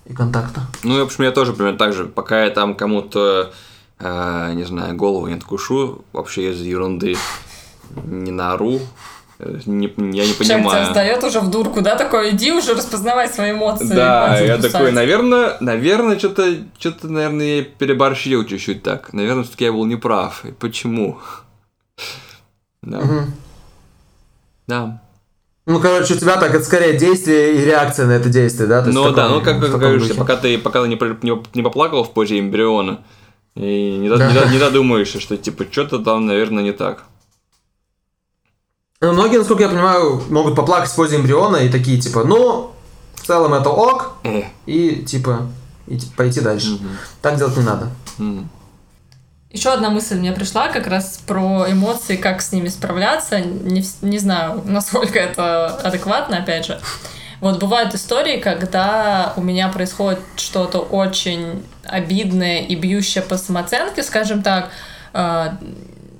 [0.05, 0.61] и контакта.
[0.83, 2.05] Ну, и, в общем, я тоже примерно так же.
[2.05, 3.51] Пока я там кому-то,
[3.97, 7.17] э, не знаю, голову не откушу, вообще из ерунды
[8.05, 8.79] не наору, э,
[9.39, 10.85] не, я не понимаю.
[10.91, 13.87] сдает уже в дурку, да, такой, иди уже распознавай свои эмоции.
[13.87, 14.71] Да, я кусать».
[14.71, 19.13] такой, наверное, наверное, что-то, что-то, наверное, я переборщил чуть-чуть так.
[19.13, 20.43] Наверное, все-таки я был неправ.
[20.45, 21.19] И почему?
[22.81, 22.99] Да.
[22.99, 23.33] Мгм.
[24.67, 25.01] Да.
[25.67, 28.81] Ну, короче, у тебя так это скорее действие и реакция на это действие, да?
[28.81, 32.05] То Ну да, ну как таком говоришь, пока ты, пока ты не, не, не поплакал
[32.05, 33.01] в позе эмбриона,
[33.55, 37.03] и не, до- не, не додумаешься, что типа что-то там, наверное, не так.
[38.99, 42.71] Ну, Многие, насколько я понимаю, могут поплакать в позе эмбриона и такие, типа, ну,
[43.15, 44.41] в целом это ок, Э.
[44.65, 45.47] и, типа,
[45.85, 46.71] и, типа, пойти дальше.
[46.71, 46.97] Мгм.
[47.21, 47.89] Так делать не надо.
[48.17, 48.49] Мгм.
[49.51, 53.39] Еще одна мысль мне пришла как раз про эмоции, как с ними справляться.
[53.39, 56.79] Не, не знаю, насколько это адекватно, опять же.
[57.39, 64.41] Вот бывают истории, когда у меня происходит что-то очень обидное и бьющее по самооценке, скажем
[64.41, 64.69] так,
[65.13, 65.49] э,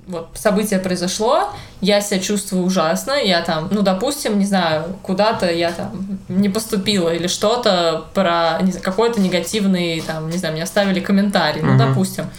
[0.07, 1.49] вот событие произошло,
[1.81, 7.09] я себя чувствую ужасно, я там, ну, допустим, не знаю, куда-то я там не поступила
[7.13, 11.77] или что-то про какой-то негативный, там, не знаю, мне оставили комментарий, ну, Мгм.
[11.77, 12.29] допустим.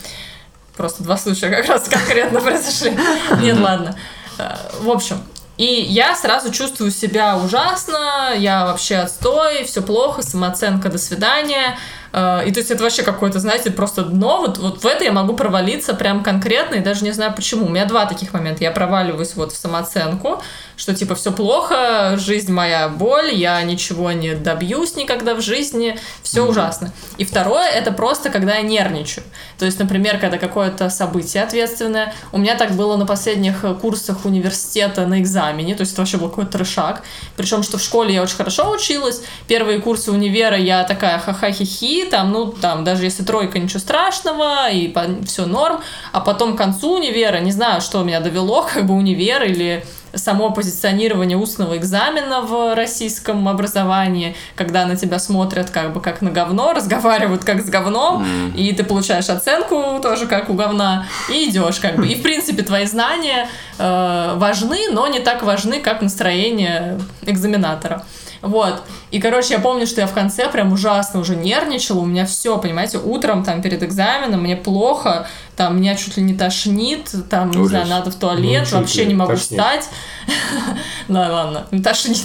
[0.76, 2.96] Просто два случая как раз конкретно произошли.
[3.40, 3.94] Нет, ладно.
[4.38, 5.20] Э, В общем,
[5.56, 11.76] и я сразу чувствую себя ужасно, я вообще отстой, все плохо, самооценка, до свидания.
[12.12, 14.38] Э, И то есть это вообще какое-то, знаете, просто дно.
[14.40, 17.66] Вот, вот в это я могу провалиться прям конкретно и даже не знаю почему.
[17.66, 18.64] У меня два таких момента.
[18.64, 20.42] Я проваливаюсь вот в самооценку,
[20.78, 26.46] что типа все плохо, жизнь моя боль, я ничего не добьюсь никогда в жизни, все
[26.46, 26.92] ужасно.
[27.18, 29.24] И второе, это просто когда я нервничаю.
[29.58, 32.14] То есть, например, когда какое-то событие ответственное.
[32.30, 36.16] У меня так было на последних э, курсах университета на экзамене, то есть это вообще
[36.16, 37.02] был какой-то трешак.
[37.36, 42.30] Причем, что в школе я очень хорошо училась, первые курсы универа я такая ха-ха-хи-хи, там,
[42.30, 44.94] ну, там, даже если тройка, ничего страшного, и
[45.26, 45.80] все норм.
[46.12, 50.50] А потом к концу универа, не знаю, что меня довело, как бы универ или само
[50.50, 56.72] позиционирование устного экзамена в российском образовании, когда на тебя смотрят как бы как на говно,
[56.72, 61.96] разговаривают как с говном, и ты получаешь оценку тоже как у говна, и идешь как
[61.96, 62.06] бы.
[62.06, 63.48] И в принципе твои знания
[63.78, 68.04] э, важны, но не так важны, как настроение экзаменатора.
[68.42, 68.82] Вот.
[69.10, 71.98] И, короче, я помню, что я в конце прям ужасно уже нервничала.
[72.00, 75.26] У меня все, понимаете, утром там перед экзаменом мне плохо,
[75.56, 77.70] там меня чуть ли не тошнит, там, не Ужас.
[77.70, 79.60] знаю, надо в туалет, Ну, вообще не могу тошнит.
[79.60, 79.88] встать.
[81.08, 82.18] Да, ладно, не тошнит.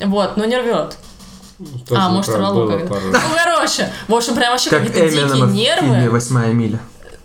[0.00, 0.96] Вот, но не рвет.
[1.88, 6.10] Тоже А, может, рвало пару Ну, короче, в общем, прям вообще Как какие-то дикие нервы.
[6.10, 6.80] «Восьмая миля».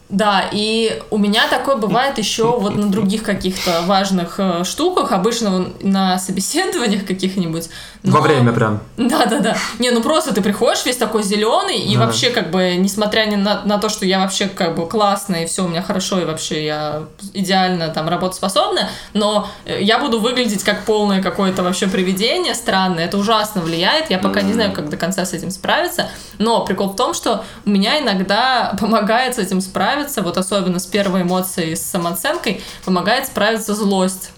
[0.10, 5.68] Да, и у меня такое бывает еще вот на других каких-то важных э, штуках, обычно
[5.82, 7.70] на собеседованиях каких-нибудь.
[8.04, 8.80] Во но- время прям.
[8.98, 9.58] Да, да, да.
[9.78, 12.06] Не, ну просто ты приходишь весь такой зеленый, и Да.
[12.06, 15.46] вообще, как бы, несмотря ни на, на то, что я вообще как бы классная, и
[15.46, 17.04] все у меня хорошо, и вообще я
[17.36, 23.06] идеально там работоспособна, но э, я буду выглядеть как полное какое-то вообще привидение странное.
[23.06, 24.10] Это ужасно влияет.
[24.10, 26.10] Я пока не знаю, как до конца с этим справиться.
[26.40, 29.62] Но прикол в том, что у меня иногда помогает с этим
[30.00, 34.32] справиться, вот особенно с первой эмоцией, с самооценкой, помогает справиться злость.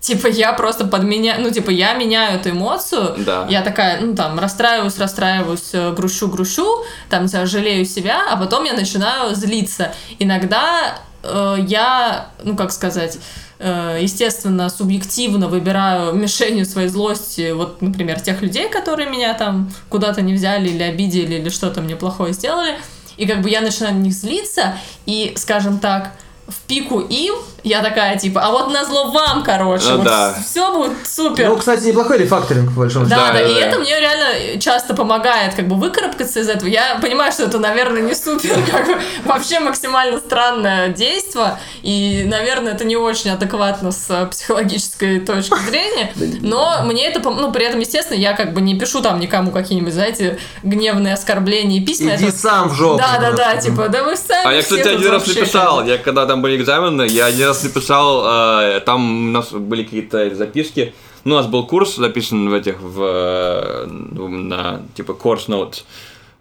[0.00, 3.46] Типа я просто подменяю, ну типа я меняю эту эмоцию, Да.
[3.50, 6.66] я такая, ну там, расстраиваюсь, расстраиваюсь, э, грущу, грущу,
[7.10, 9.92] там, знаю, жалею себя, а потом я начинаю злиться.
[10.18, 13.18] Иногда э, я, ну как сказать,
[13.58, 20.22] э, естественно, субъективно выбираю мишенью своей злости, вот, например, тех людей, которые меня там куда-то
[20.22, 22.78] не взяли или обидели, или что-то мне плохое сделали,
[23.16, 26.12] и как бы я начинаю на них злиться, и, скажем так,
[26.46, 27.34] в пику им
[27.64, 30.34] я такая, типа, а вот на зло вам, короче, Ну вот да.
[30.44, 31.48] все будет супер.
[31.48, 33.18] Ну, кстати, неплохой рефакторинг, по большому счету.
[33.20, 33.60] Да, Да, да, и да.
[33.60, 36.68] это мне реально часто помогает как бы выкарабкаться из этого.
[36.68, 42.72] Я понимаю, что это, наверное, не супер, как бы вообще максимально странное действие, и, наверное,
[42.74, 48.18] это не очень адекватно с психологической точки зрения, но мне это, ну, при этом, естественно,
[48.18, 52.14] я как бы не пишу там никому какие-нибудь, знаете, гневные оскорбления и письма.
[52.16, 52.98] Иди Это- сам в жопу.
[52.98, 56.26] Да, да, да, типа, да вы сами А я, кстати, один раз написал, я когда
[56.26, 60.94] там были экзамены, я один раз написал, э, там у нас были какие-то записки,
[61.24, 65.82] ну, у нас был курс записан в этих, в, э, на, типа, course notes,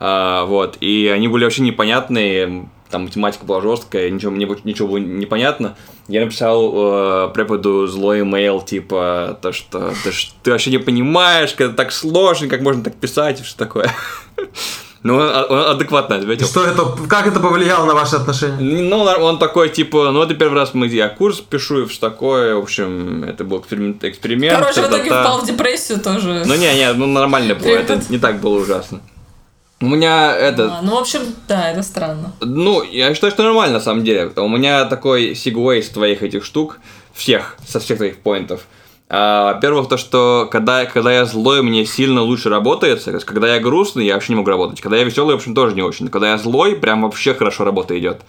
[0.02, 4.98] А, вот, и они были вообще непонятные, там математика была жесткая, ничего, мне ничего было
[4.98, 5.76] непонятно.
[6.08, 11.68] Я написал э, преподу злой имейл, типа, то, что ты, ты вообще не понимаешь, как
[11.68, 13.92] это так сложно, как можно так писать, и что такое.
[15.02, 16.46] Ну, он, он адекватно ответил.
[16.46, 18.58] что это, как это повлияло на ваши отношения?
[18.60, 22.56] Ну, он такой, типа, ну, это первый раз мы, я курс пишу и все такое,
[22.56, 24.04] в общем, это был эксперимент.
[24.04, 26.44] эксперимент Короче, в итоге впал в депрессию тоже.
[26.46, 29.00] Ну, не, не, ну, нормально было, это не так было ужасно.
[29.82, 32.34] У меня это, А, ну, в общем, да, это странно.
[32.42, 34.30] ну, я считаю, что нормально, на самом деле.
[34.36, 36.80] У меня такой сегвей с твоих этих штук,
[37.14, 38.66] всех, со всех твоих поинтов.
[39.12, 43.04] А, Во-первых, то, что когда, когда я злой, мне сильно лучше работает.
[43.04, 44.82] То есть, Когда я грустный, я вообще не могу работать.
[44.82, 46.06] Когда я веселый, в общем, тоже не очень.
[46.06, 48.22] Но когда я злой, прям вообще хорошо работа идет.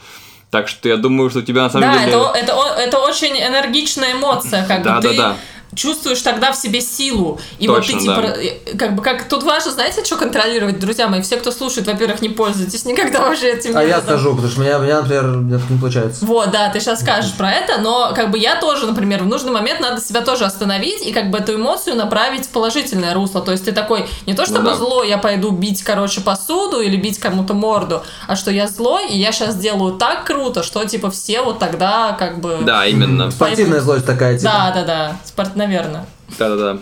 [0.50, 2.12] Так что я думаю, что у тебя на самом Да, деле...
[2.12, 5.36] это, это, о- это очень энергичная эмоция, как Да, бы да, ты да.
[5.74, 7.38] Чувствуешь тогда в себе силу.
[7.58, 8.42] И Точно, вот ты типа, да.
[8.42, 11.22] э, как бы, как тут важно, знаете, что контролировать, друзья мои?
[11.22, 14.04] Все, кто слушает, во-первых, не пользуйтесь никогда вообще этим А я методом.
[14.08, 15.24] скажу, потому что у меня, у меня, например,
[15.60, 16.24] это не получается.
[16.24, 19.52] Вот, да, ты сейчас скажешь про это, но как бы я тоже, например, в нужный
[19.52, 23.40] момент надо себя тоже остановить и как бы эту эмоцию направить в положительное русло.
[23.40, 24.76] То есть ты такой, не то чтобы Ну да.
[24.76, 29.18] зло, я пойду бить, короче, посуду или бить кому-то морду, а что я злой, и
[29.18, 32.58] я сейчас делаю так круто, что типа все вот тогда как бы...
[32.62, 33.30] Да, именно.
[33.30, 34.50] Спортивная злость такая, типа.
[34.52, 36.06] Да, да, да, спорт, наверное.
[36.38, 36.78] Да-да-да.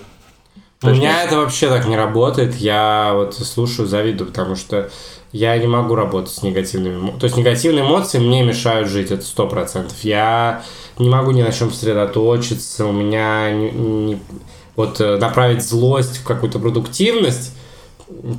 [0.82, 2.54] У меня это вообще так не работает.
[2.54, 4.90] Я вот слушаю, завидую, потому что
[5.32, 7.18] я не могу работать с негативными эмоциями.
[7.18, 9.98] То есть негативные эмоции мне мешают жить, это сто процентов.
[10.02, 10.62] Я
[10.98, 14.22] не могу ни на чем сосредоточиться, у меня не, не-
[14.76, 17.52] вот э, направить злость в какую-то продуктивность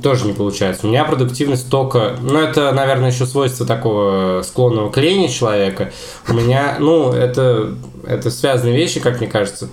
[0.02, 0.86] тоже не получается.
[0.86, 2.16] У меня продуктивность только...
[2.20, 5.92] Ну, это, наверное, еще свойство такого склонного к лени человека.
[6.28, 7.74] У меня, ну, это,
[8.06, 9.68] это связанные вещи, как мне кажется.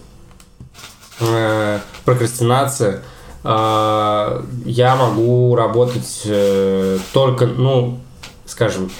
[1.19, 3.03] Э, прокрастинация.
[3.43, 7.99] Э, я могу работать э, только, ну,
[8.45, 8.91] скажем,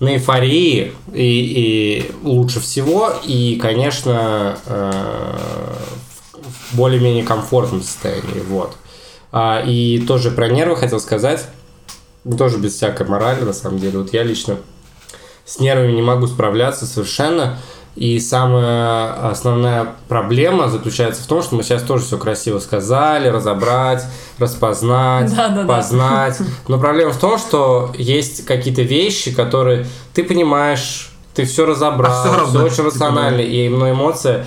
[0.00, 4.92] на эйфории и, и лучше всего, и, конечно, э,
[6.32, 8.76] в более-менее комфортном состоянии, вот.
[9.30, 11.46] А, и тоже про нервы хотел сказать,
[12.36, 13.98] тоже без всякой морали, на самом деле.
[13.98, 14.56] Вот я лично
[15.44, 17.58] с нервами не могу справляться совершенно.
[17.94, 24.02] И самая основная проблема заключается в том, что мы сейчас тоже все красиво сказали, разобрать,
[24.38, 25.68] распознать, Да-да-да.
[25.68, 26.38] познать.
[26.68, 32.24] Но проблема в том, что есть какие-то вещи, которые ты понимаешь, ты все разобрал, А
[32.24, 34.46] все равно, очень типа, рационально, и но эмоция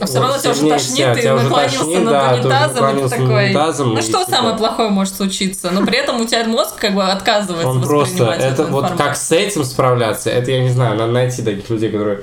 [0.00, 3.02] А все равно тебя уже тошнит, вся, ты тебя наклонился тошнит, над да, унитазом, и
[3.02, 5.70] ты такой, унитазом, ну что типа- самое плохое может случиться?
[5.72, 9.32] Но при этом у тебя мозг как бы отказывается Он просто, это вот как с
[9.32, 12.20] этим справляться, это я не знаю, надо найти таких людей, которые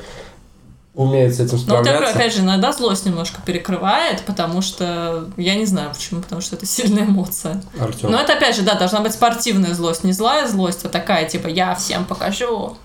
[0.96, 2.18] умеют с этим Но вот я говорю, справляться.
[2.20, 6.66] опять же, иногда злость немножко перекрывает, потому что я не знаю почему, потому что это
[6.66, 7.62] сильная эмоция.
[7.80, 8.12] Артем.
[8.12, 11.48] Но это опять же, да, должна быть спортивная злость, не злая злость, а такая, типа,
[11.48, 12.78] я всем покажу.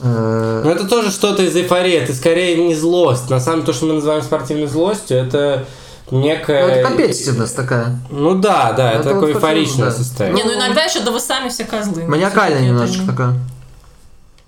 [0.00, 3.28] Ну это тоже что-то из эйфории, это скорее не злость.
[3.30, 5.66] На самом деле то, что мы называем спортивной злостью, это
[6.10, 6.66] Ну, некая...
[6.68, 7.98] это компетитивность такая.
[8.08, 9.90] Ну да, да, это, Это такое вот эйфоричное да.
[9.92, 10.44] состояние.
[10.44, 12.04] Не, ну иногда еще, да вы сами все козлы.
[12.04, 13.34] Ну, Маниакальная немножечко не- такая.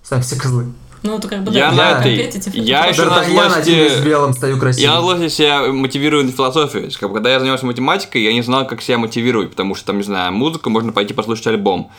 [0.04, 0.66] Сами все козлы.
[1.02, 4.04] Ну, это как бы, Я да, на этой- это я еще на злости- один в
[4.04, 6.90] белом стою Я на злости себя мотивирую на философию.
[6.98, 9.96] Как бы, когда я занимался математикой, я не знал, как себя мотивировать, потому что, там,
[9.98, 11.90] не знаю, музыку можно пойти послушать альбом.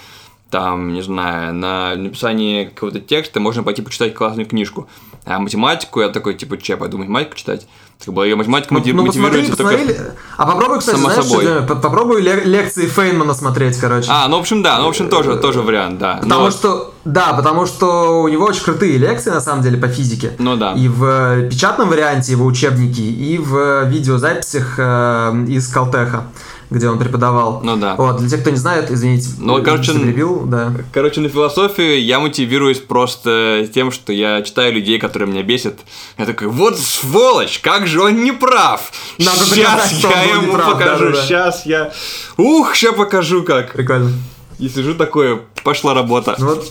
[0.52, 4.88] Там, не знаю, на написании какого-то текста можно пойти почитать классную книжку.
[5.26, 7.68] А математику я такой, типа, че, пойду математику читать?
[8.06, 9.78] Как бы, я математика Ну, мотив- ну посмотри, мотивируется только...
[9.78, 10.04] посмотри.
[10.38, 11.44] А попробуй, кстати, Само знаешь, собой.
[11.46, 11.62] что?
[11.64, 14.08] По- попробуй ле- лекции Фейнмана смотреть, короче.
[14.10, 16.20] А, ну, в общем, да, ну, в общем, тоже, тоже вариант, да.
[16.24, 19.88] Потому Но- что, да, потому что у него очень крутые лекции, на самом деле, по
[19.88, 20.34] физике.
[20.40, 20.74] Ну да.
[20.74, 26.24] И в э, печатном варианте его учебники, и в э, видеозаписях э, из Калтеха,
[26.72, 27.60] где он преподавал.
[27.64, 27.96] Ну да.
[27.96, 30.72] Вот, для тех, кто не знает, извините, Ну, короче, перебил, да.
[30.94, 35.76] Короче, на философию я мотивируюсь просто тем, что я читаю людей, которые меня бесят.
[36.18, 38.92] Я такой, вот сволочь, как же он не прав.
[39.20, 41.24] Надо сейчас я ему неправ, покажу, да-да-да.
[41.24, 41.92] сейчас я...
[42.38, 43.74] Ух, сейчас покажу как.
[43.74, 44.12] Прикольно.
[44.58, 46.36] И сижу такое, пошла работа.
[46.38, 46.70] Ну вот,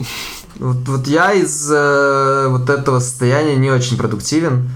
[0.57, 4.71] вот, вот я из э, вот этого состояния не очень продуктивен.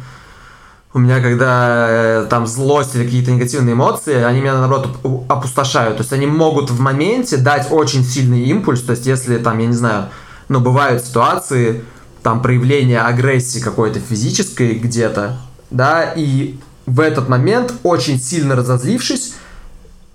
[0.92, 5.96] У меня, когда э, там злость или какие-то негативные эмоции, они меня, наоборот, оп- опустошают.
[5.96, 8.80] То есть они могут в моменте дать очень сильный импульс.
[8.82, 10.08] То есть если там, я не знаю,
[10.48, 11.84] ну, бывают ситуации,
[12.22, 15.38] там, проявления агрессии какой-то физической где-то,
[15.70, 19.34] да, и в этот момент, очень сильно разозлившись,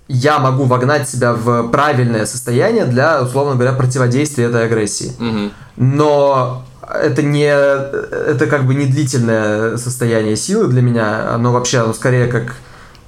[0.08, 5.12] я могу вогнать себя в правильное состояние для, условно говоря, противодействия этой агрессии.
[5.18, 5.52] Мгм.
[5.76, 11.92] Но это не это как бы не длительное состояние силы для меня, оно вообще оно
[11.92, 12.54] скорее как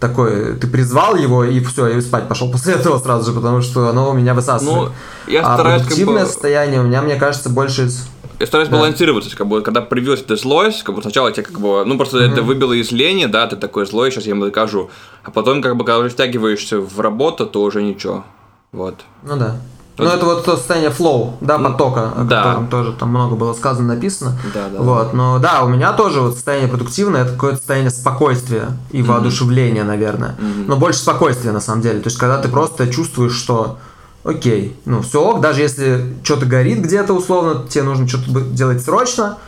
[0.02, 3.88] такой, ты призвал его и все, и спать пошел после этого сразу же, потому что
[3.88, 4.92] оно у меня высасывает.
[5.26, 6.28] Ну, я а стараюсь как продуктивное бы...
[6.28, 8.06] состояние у меня, мне кажется, больше из...
[8.42, 8.76] Я стараюсь Да.
[8.76, 11.84] балансировать, то есть, как бы, когда появилась эта злость, как бы сначала тебя как бы,
[11.84, 14.90] ну просто это выбило из лени, да, ты такой злой, сейчас я ему докажу.
[15.22, 18.24] А потом, как бы, когда уже втягиваешься в работу, то уже ничего.
[18.72, 18.96] Вот.
[19.22, 19.58] Ну да.
[19.96, 22.42] Ну это вот то состояние flow, да, потока, о да.
[22.42, 24.36] котором тоже там много было сказано, написано.
[24.52, 24.82] Да, да.
[24.82, 29.84] Вот, но да, у меня тоже вот состояние продуктивное, это какое-то состояние спокойствия и воодушевления,
[29.84, 30.34] наверное.
[30.66, 32.00] Но больше спокойствия на самом деле.
[32.00, 33.78] То есть, когда ты просто чувствуешь, что
[34.24, 39.38] окей, ну все ок, даже если что-то горит где-то условно, тебе нужно что-то делать срочно,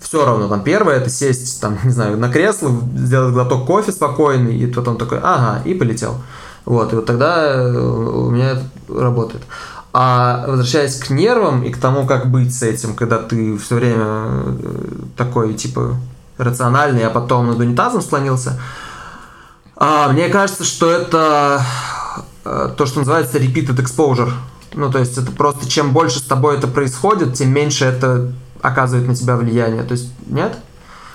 [0.00, 4.56] все равно, там, первое, это сесть, там, не знаю, на кресло, сделать глоток кофе спокойный,
[4.56, 6.16] и потом такой, ага, и полетел.
[6.64, 9.42] Вот, и вот тогда э, у меня это работает.
[9.92, 14.04] А возвращаясь к нервам и к тому, как быть с этим, когда ты все время
[14.06, 14.54] э,
[15.16, 15.96] такой, типа,
[16.38, 18.58] рациональный, а потом над унитазом склонился,
[19.76, 21.62] а, мне кажется, что это
[22.44, 24.30] то, что называется repeated exposure.
[24.74, 29.06] Ну, то есть это просто чем больше с тобой это происходит, тем меньше это оказывает
[29.06, 29.82] на тебя влияние.
[29.82, 30.56] То есть, нет?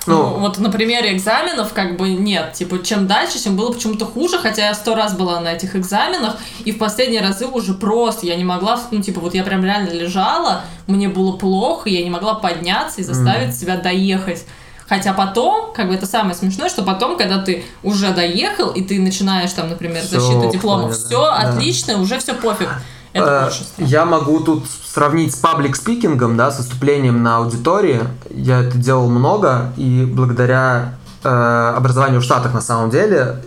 [0.08, 2.54] Ну, Ну, вот на примере экзаменов как бы нет.
[2.54, 6.38] Типа, чем дальше, тем было почему-то хуже, хотя я сто раз была на этих экзаменах,
[6.64, 9.90] и в последние разы уже просто я не могла, ну, типа, вот я прям реально
[9.90, 14.46] лежала, мне было плохо, я не могла подняться и заставить себя доехать.
[14.90, 19.00] Хотя потом, как бы это самое смешное, что потом, когда ты уже доехал, и ты
[19.00, 21.36] начинаешь там, например, Всё защиту диплома, понял, все да.
[21.36, 22.70] Отлично, уже все пофиг.
[23.14, 23.88] Это Э, страх.
[23.90, 28.02] Я могу тут сравнить с паблик спикингом, да, с выступлением на аудитории.
[28.32, 33.44] Я это делал много, и благодаря э, образованию в Штатах на самом деле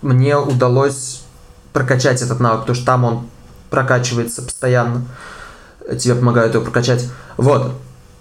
[0.00, 1.22] мне удалось
[1.74, 3.26] прокачать этот навык, потому что там он
[3.68, 5.04] прокачивается постоянно.
[6.00, 7.06] Тебе помогают его прокачать.
[7.36, 7.72] Вот.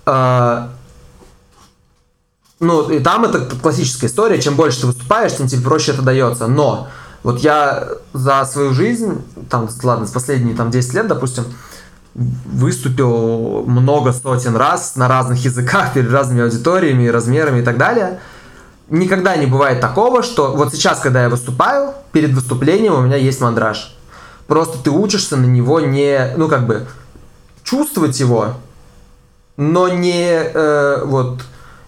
[0.05, 0.67] Э,
[2.59, 4.41] ну, и там это классическая история.
[4.41, 6.47] Чем больше ты выступаешь, тем тебе проще это дается.
[6.47, 6.87] Но
[7.23, 11.45] вот я за свою жизнь, там, ладно, последние там 10 лет, допустим,
[12.13, 18.19] выступил много сотен раз на разных языках, перед разными аудиториями, размерами и так далее.
[18.89, 23.41] Никогда не бывает такого, что вот сейчас, когда я выступаю, перед выступлением у меня есть
[23.41, 23.97] мандраж.
[24.47, 26.85] Просто ты учишься на него не, ну как бы,
[27.63, 28.53] чувствовать его,
[29.57, 31.41] но не э, вот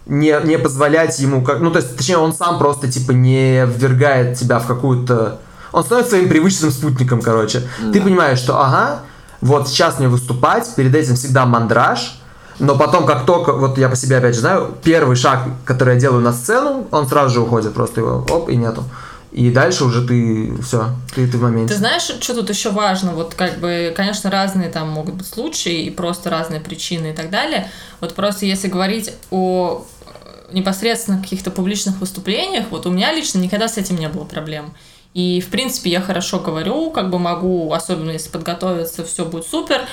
[0.07, 4.37] не, не позволять ему как ну то есть точнее он сам просто типа не ввергает
[4.37, 5.39] тебя в какую-то
[5.71, 9.01] он становится своим привычным спутником короче ты понимаешь что ага
[9.41, 12.19] вот сейчас мне выступать перед этим всегда мандраж
[12.59, 15.99] но потом как только вот я по себе опять же знаю первый шаг который я
[15.99, 18.83] делаю на сцену он сразу же уходит просто его оп и нету
[19.33, 23.11] и дальше уже ты все ты ты в моменте Ты знаешь, что тут еще важно?
[23.11, 27.29] Вот как бы, конечно, разные там могут быть случаи и просто разные причины и так
[27.29, 27.69] далее.
[27.99, 29.85] Вот просто если говорить о
[30.51, 34.73] непосредственно каких-то публичных выступлениях, вот у меня лично никогда с этим не было проблем.
[35.13, 39.87] И, в принципе, я хорошо говорю, как бы могу, особенно если подготовиться, все будет супер.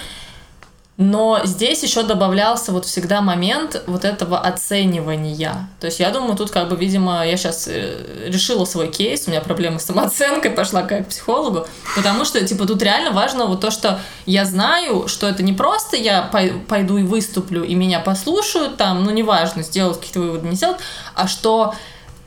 [0.96, 5.68] Но здесь еще добавлялся вот всегда момент вот этого оценивания.
[5.80, 9.40] То есть я думаю, тут как бы, видимо, я сейчас решила свой кейс, у меня
[9.40, 11.66] проблемы с самооценкой, пошла к психологу,
[11.96, 15.96] потому что, типа, тут реально важно вот то, что я знаю, что это не просто
[15.96, 20.54] я пой- пойду и выступлю, и меня послушают там, ну, неважно, сделать какие-то выводы, не
[20.54, 20.78] сделать,
[21.16, 21.74] а что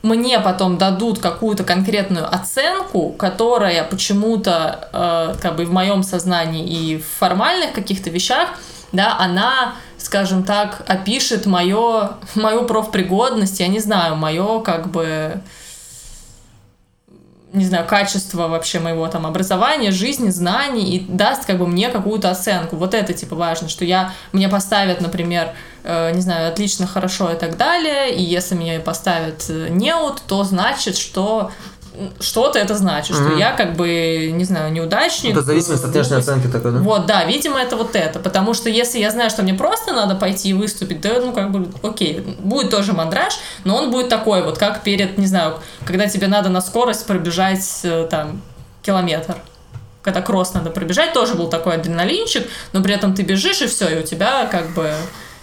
[0.02, 6.98] мне потом дадут какую-то конкретную оценку, которая почему-то э, как бы в моем сознании и
[6.98, 8.50] в формальных каких-то вещах,
[8.92, 15.40] да, она, скажем так, опишет мое, мою профпригодность, я не знаю, мое как бы
[17.52, 22.30] не знаю, качество вообще моего там образования, жизни, знаний и даст как бы мне какую-то
[22.30, 22.76] оценку.
[22.76, 27.36] Вот это типа важно, что я, мне поставят, например, э, не знаю, отлично, хорошо и
[27.36, 31.50] так далее, и если меня поставят э, неуд, то значит, что
[32.20, 33.38] что-то это значит, что Мгм.
[33.38, 35.32] я как бы, не знаю, неудачник.
[35.32, 38.18] это зависимость от внешней оценки такой да Вот, да, видимо, это вот это.
[38.18, 41.50] Потому что если я знаю, что мне просто надо пойти и выступить, да, ну, как
[41.50, 46.06] бы, окей, будет тоже мандраж, но он будет такой вот, как перед, не знаю, когда
[46.06, 48.40] тебе надо на скорость пробежать, э, там,
[48.82, 49.36] километр.
[50.02, 53.88] Когда кросс надо пробежать, тоже был такой адреналинчик, но при этом ты бежишь, и все,
[53.88, 54.92] и у тебя, как бы,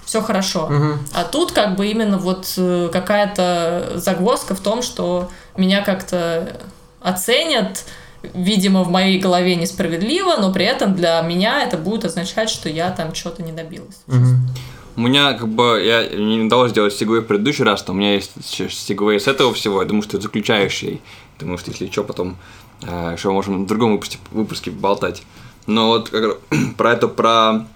[0.05, 0.67] все хорошо.
[0.67, 0.99] Мгм.
[1.13, 6.59] А тут как бы именно вот э, какая-то загвоздка в том, что меня как-то
[7.01, 7.85] оценят,
[8.33, 12.89] видимо, в моей голове несправедливо, но при этом для меня это будет означать, что я
[12.91, 14.01] там что-то не добилась.
[14.07, 14.49] Мгм.
[14.97, 18.13] У меня, как бы, я не удалось сделать segue в предыдущий раз, но у меня
[18.13, 21.01] есть segue с этого всего, я думаю, что это заключающий.
[21.37, 22.37] Думаю, что если что, потом
[22.81, 25.23] э, еще можем в другом выпуске, выпуске болтать.
[25.67, 26.39] Но вот как
[26.77, 27.67] про это, про,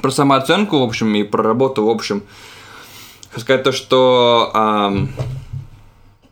[0.00, 2.22] про самооценку, в общем, и про работу, в общем,
[3.30, 5.10] хочу сказать то, что um,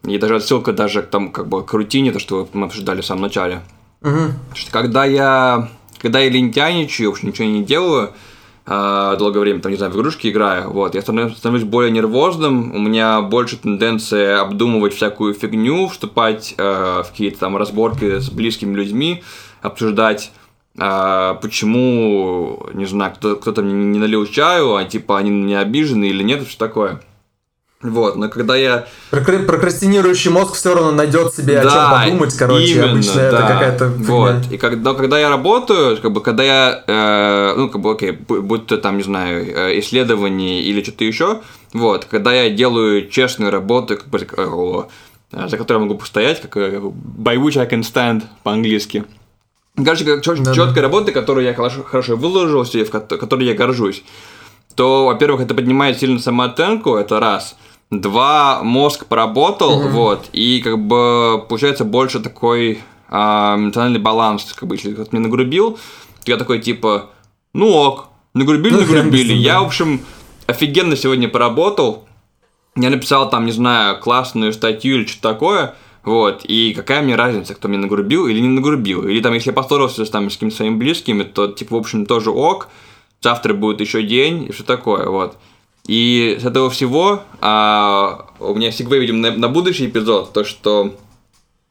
[0.04, 3.06] и даже отсылка даже к тому, как бы, к рутине, то, что мы обсуждали в
[3.06, 3.62] самом начале.
[4.02, 4.34] Мгм.
[4.54, 8.12] Что когда я, когда я лентяйничаю, в общем, ничего не делаю,
[8.66, 12.74] а, долгое время, там, не знаю, в игрушки играю, вот, я становлюсь, становлюсь более нервозным,
[12.74, 18.74] у меня больше тенденция обдумывать всякую фигню, вступать э, в какие-то там разборки с близкими
[18.74, 19.22] людьми,
[19.60, 20.32] обсуждать,
[20.78, 25.60] а, почему, не знаю, кто, кто-то мне не налил чаю, а типа они на меня
[25.60, 27.00] обижены или нет, что такое.
[27.84, 32.66] Вот, но когда я Прокра- Прокрастинирующий мозг все равно найдет себе о чем подумать, короче.
[32.72, 33.46] именно, Обычно это да.
[33.48, 34.06] какая-то фигня.
[34.14, 34.34] Вот.
[34.50, 38.40] И когда, когда я работаю, как бы, когда я, э, ну, как бы, окей, бу-
[38.40, 41.40] будь то там, не знаю, э, исследование или что-то еще,
[41.74, 44.88] вот, когда я делаю честную работу, как бы, за-
[45.36, 49.04] э, за которой я могу постоять, как, э, by which I can stand по-английски.
[49.76, 50.54] Короче, как очень Да-да.
[50.54, 54.02] четкая работа, которую я хорошо, хорошо выложился, в ко- которой я горжусь,
[54.74, 57.56] то, во-первых, это поднимает сильно самооценку, это раз.
[57.90, 64.74] Два, мозг поработал, вот, и как бы получается больше такой а, эмоциональный баланс, как бы,
[64.74, 65.78] если кто-то мне нагрубил,
[66.24, 67.10] то я такой типа,
[67.52, 69.32] ну ок, нагрубили, Ну, нагрубили.
[69.32, 70.00] Я, в общем,
[70.46, 72.04] офигенно сегодня поработал,
[72.76, 77.54] я написал там, не знаю, классную статью или что-то такое, вот, и какая мне разница,
[77.54, 79.06] кто мне нагрубил или не нагрубил.
[79.06, 82.04] Или там, если я поссорился с, там, с какими-то своими близкими, то, типа, в общем,
[82.04, 82.68] тоже ок,
[83.22, 85.38] завтра будет еще день и все такое, вот.
[85.86, 90.94] И с этого всего а, у меня всегда, видим, на, на будущий эпизод, то, что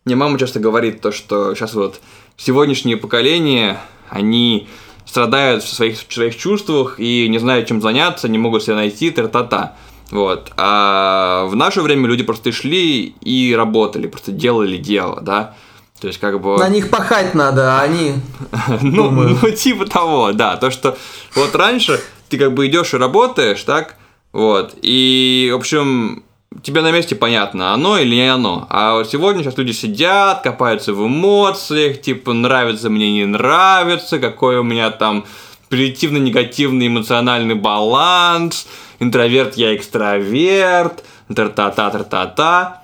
[0.06, 2.00] мне мама часто говорит, то, что сейчас вот
[2.38, 4.68] сегодняшнее поколение, они
[5.06, 9.10] страдают в своих, в своих чувствах и не знают, чем заняться, не могут себя найти,
[9.10, 9.76] тра-та-та.
[10.12, 10.52] Вот.
[10.58, 15.56] А в наше время люди просто шли и работали, просто делали дело, да.
[16.00, 16.58] То есть, как бы...
[16.58, 18.16] На них пахать надо, а они...
[18.82, 20.58] ну, ну, типа того, да.
[20.58, 20.98] То, что
[21.36, 22.00] вот раньше
[22.30, 23.96] ты как бы идешь и работаешь, так?
[24.34, 24.76] Вот.
[24.82, 26.24] И, в общем,
[26.64, 28.68] тебе на месте понятно, оно или не оно.
[28.70, 34.58] А вот сегодня сейчас люди сидят, копаются в эмоциях, типа, нравится мне, не нравится, какой
[34.58, 35.26] у меня там
[35.70, 38.68] позитивно-негативный эмоциональный баланс,
[39.00, 41.04] интроверт я экстраверт,
[41.34, 42.84] тра-та-та, тра-та-та.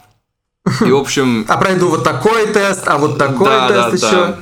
[0.85, 4.07] И, в общем, А пройду вот такой тест, а вот такой да, тест да.
[4.07, 4.35] еще.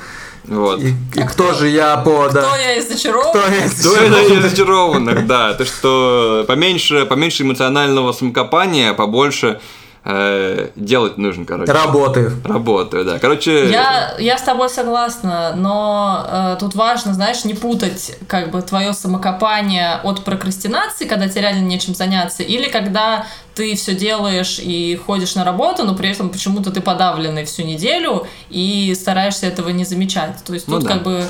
[0.47, 0.81] Вот.
[0.81, 2.29] И, и кто же я по...
[2.29, 2.41] Да.
[2.41, 3.29] Кто я из зачарован?
[3.29, 5.53] Кто я Ну, это из зачарованных, да.
[5.53, 9.59] То, что поменьше, поменьше эмоционального самокопания, побольше
[10.03, 11.71] э, делать нужно, короче.
[11.71, 12.31] Работаю.
[12.43, 13.19] Работаю, да.
[13.19, 18.61] Короче, Я, я с тобой согласна, но э, тут важно, знаешь, не путать как бы
[18.61, 23.25] твое самокопание от прокрастинации, когда тебе реально нечем заняться, или когда
[23.55, 28.27] ты все делаешь и ходишь на работу, но при этом почему-то ты подавленный всю неделю
[28.49, 30.43] и стараешься этого не замечать.
[30.45, 30.93] То есть Ну тут да.
[30.93, 31.23] как бы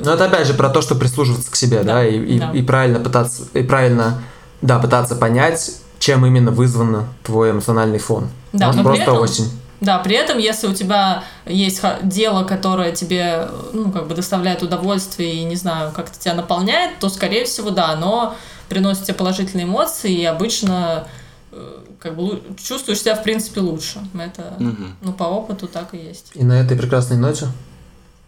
[0.00, 2.50] Но это опять же про то, что прислушиваться к себе, да, Да, и, и- да.
[2.52, 4.22] и правильно пытаться, и правильно,
[4.60, 5.70] да, пытаться понять,
[6.02, 8.28] чем именно вызван твой эмоциональный фон.
[8.52, 9.50] Да, Может, но при просто этом- осень.
[9.80, 15.34] Да, при этом, если у тебя есть дело, которое тебе, ну, как бы доставляет удовольствие
[15.34, 18.34] и, не знаю, как-то тебя наполняет, то, скорее всего, да, оно
[18.68, 21.06] приносит тебе положительные эмоции, и обычно
[21.52, 24.00] э, как бы чувствуешь себя, в принципе, лучше.
[24.18, 24.96] Это, Мгм.
[25.02, 26.32] ну, по опыту так и есть.
[26.34, 27.46] И на этой прекрасной ноте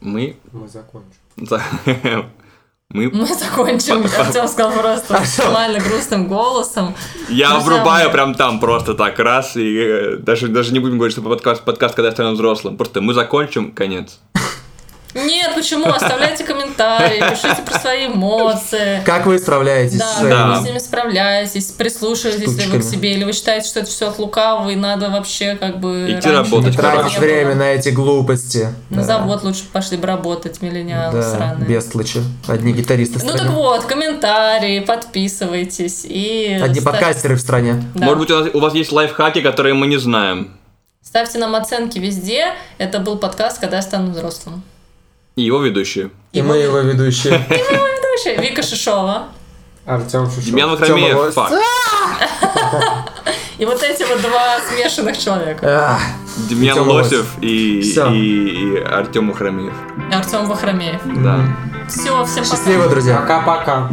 [0.00, 0.36] мы...
[0.52, 1.10] Мы закончим.
[2.90, 3.10] Мы...
[3.10, 4.04] Мы закончим.
[4.18, 6.94] Артем сказал просто максимально грустным голосом.
[7.28, 8.10] Я мои.
[8.10, 11.94] прям там просто так раз, и э, даже, даже не будем говорить, что подкаст, подкаст,
[11.94, 12.76] когда я стану взрослым.
[12.76, 14.20] Просто мы закончим, конец.
[15.14, 15.86] Нет, почему?
[15.86, 19.00] Оставляйте комментарии, пишите про свои эмоции.
[19.04, 20.46] Как вы справляетесь Да, с как Да.
[20.50, 22.80] вы с ними справляетесь, прислушиваетесь ли вы Штучками.
[22.80, 26.06] к себе, или вы считаете, что это все от лукавого, и надо вообще как бы...
[26.10, 27.58] Идти работать, Тратить время было.
[27.58, 28.68] на эти глупости.
[28.90, 29.02] На Да.
[29.04, 31.66] завод лучше пошли бы работать, миллениалы Да, сраные.
[31.68, 32.20] бестлычи.
[32.48, 36.58] Одни гитаристы в Ну так вот, комментарии, подписывайтесь и...
[36.62, 37.84] Одни ста- подкастеры в стране.
[37.94, 38.06] Да.
[38.06, 40.56] Может быть, у вас, у вас есть лайфхаки, которые мы не знаем.
[41.02, 42.46] Ставьте нам оценки везде.
[42.78, 44.62] Это был подкаст «Когда я стану взрослым».
[45.36, 46.10] И его ведущие.
[46.32, 47.32] И мы его ведущие.
[47.48, 49.28] Ведущая Вика Шишова.
[49.84, 50.44] Артем Шишов.
[50.44, 51.54] Демьян факт.
[53.58, 55.94] И вот эти вот два смешанных человека.
[55.94, 56.00] Ах,
[56.48, 58.12] Демьян Лосев и, Всё.
[58.12, 59.72] и, Артем Мухрамеев.
[60.12, 61.00] Артем Вахромеев.
[61.22, 61.40] Да.
[61.88, 62.56] Все, всем пока.
[62.56, 63.20] Счастливо, друзья.
[63.20, 63.88] Пока-пока.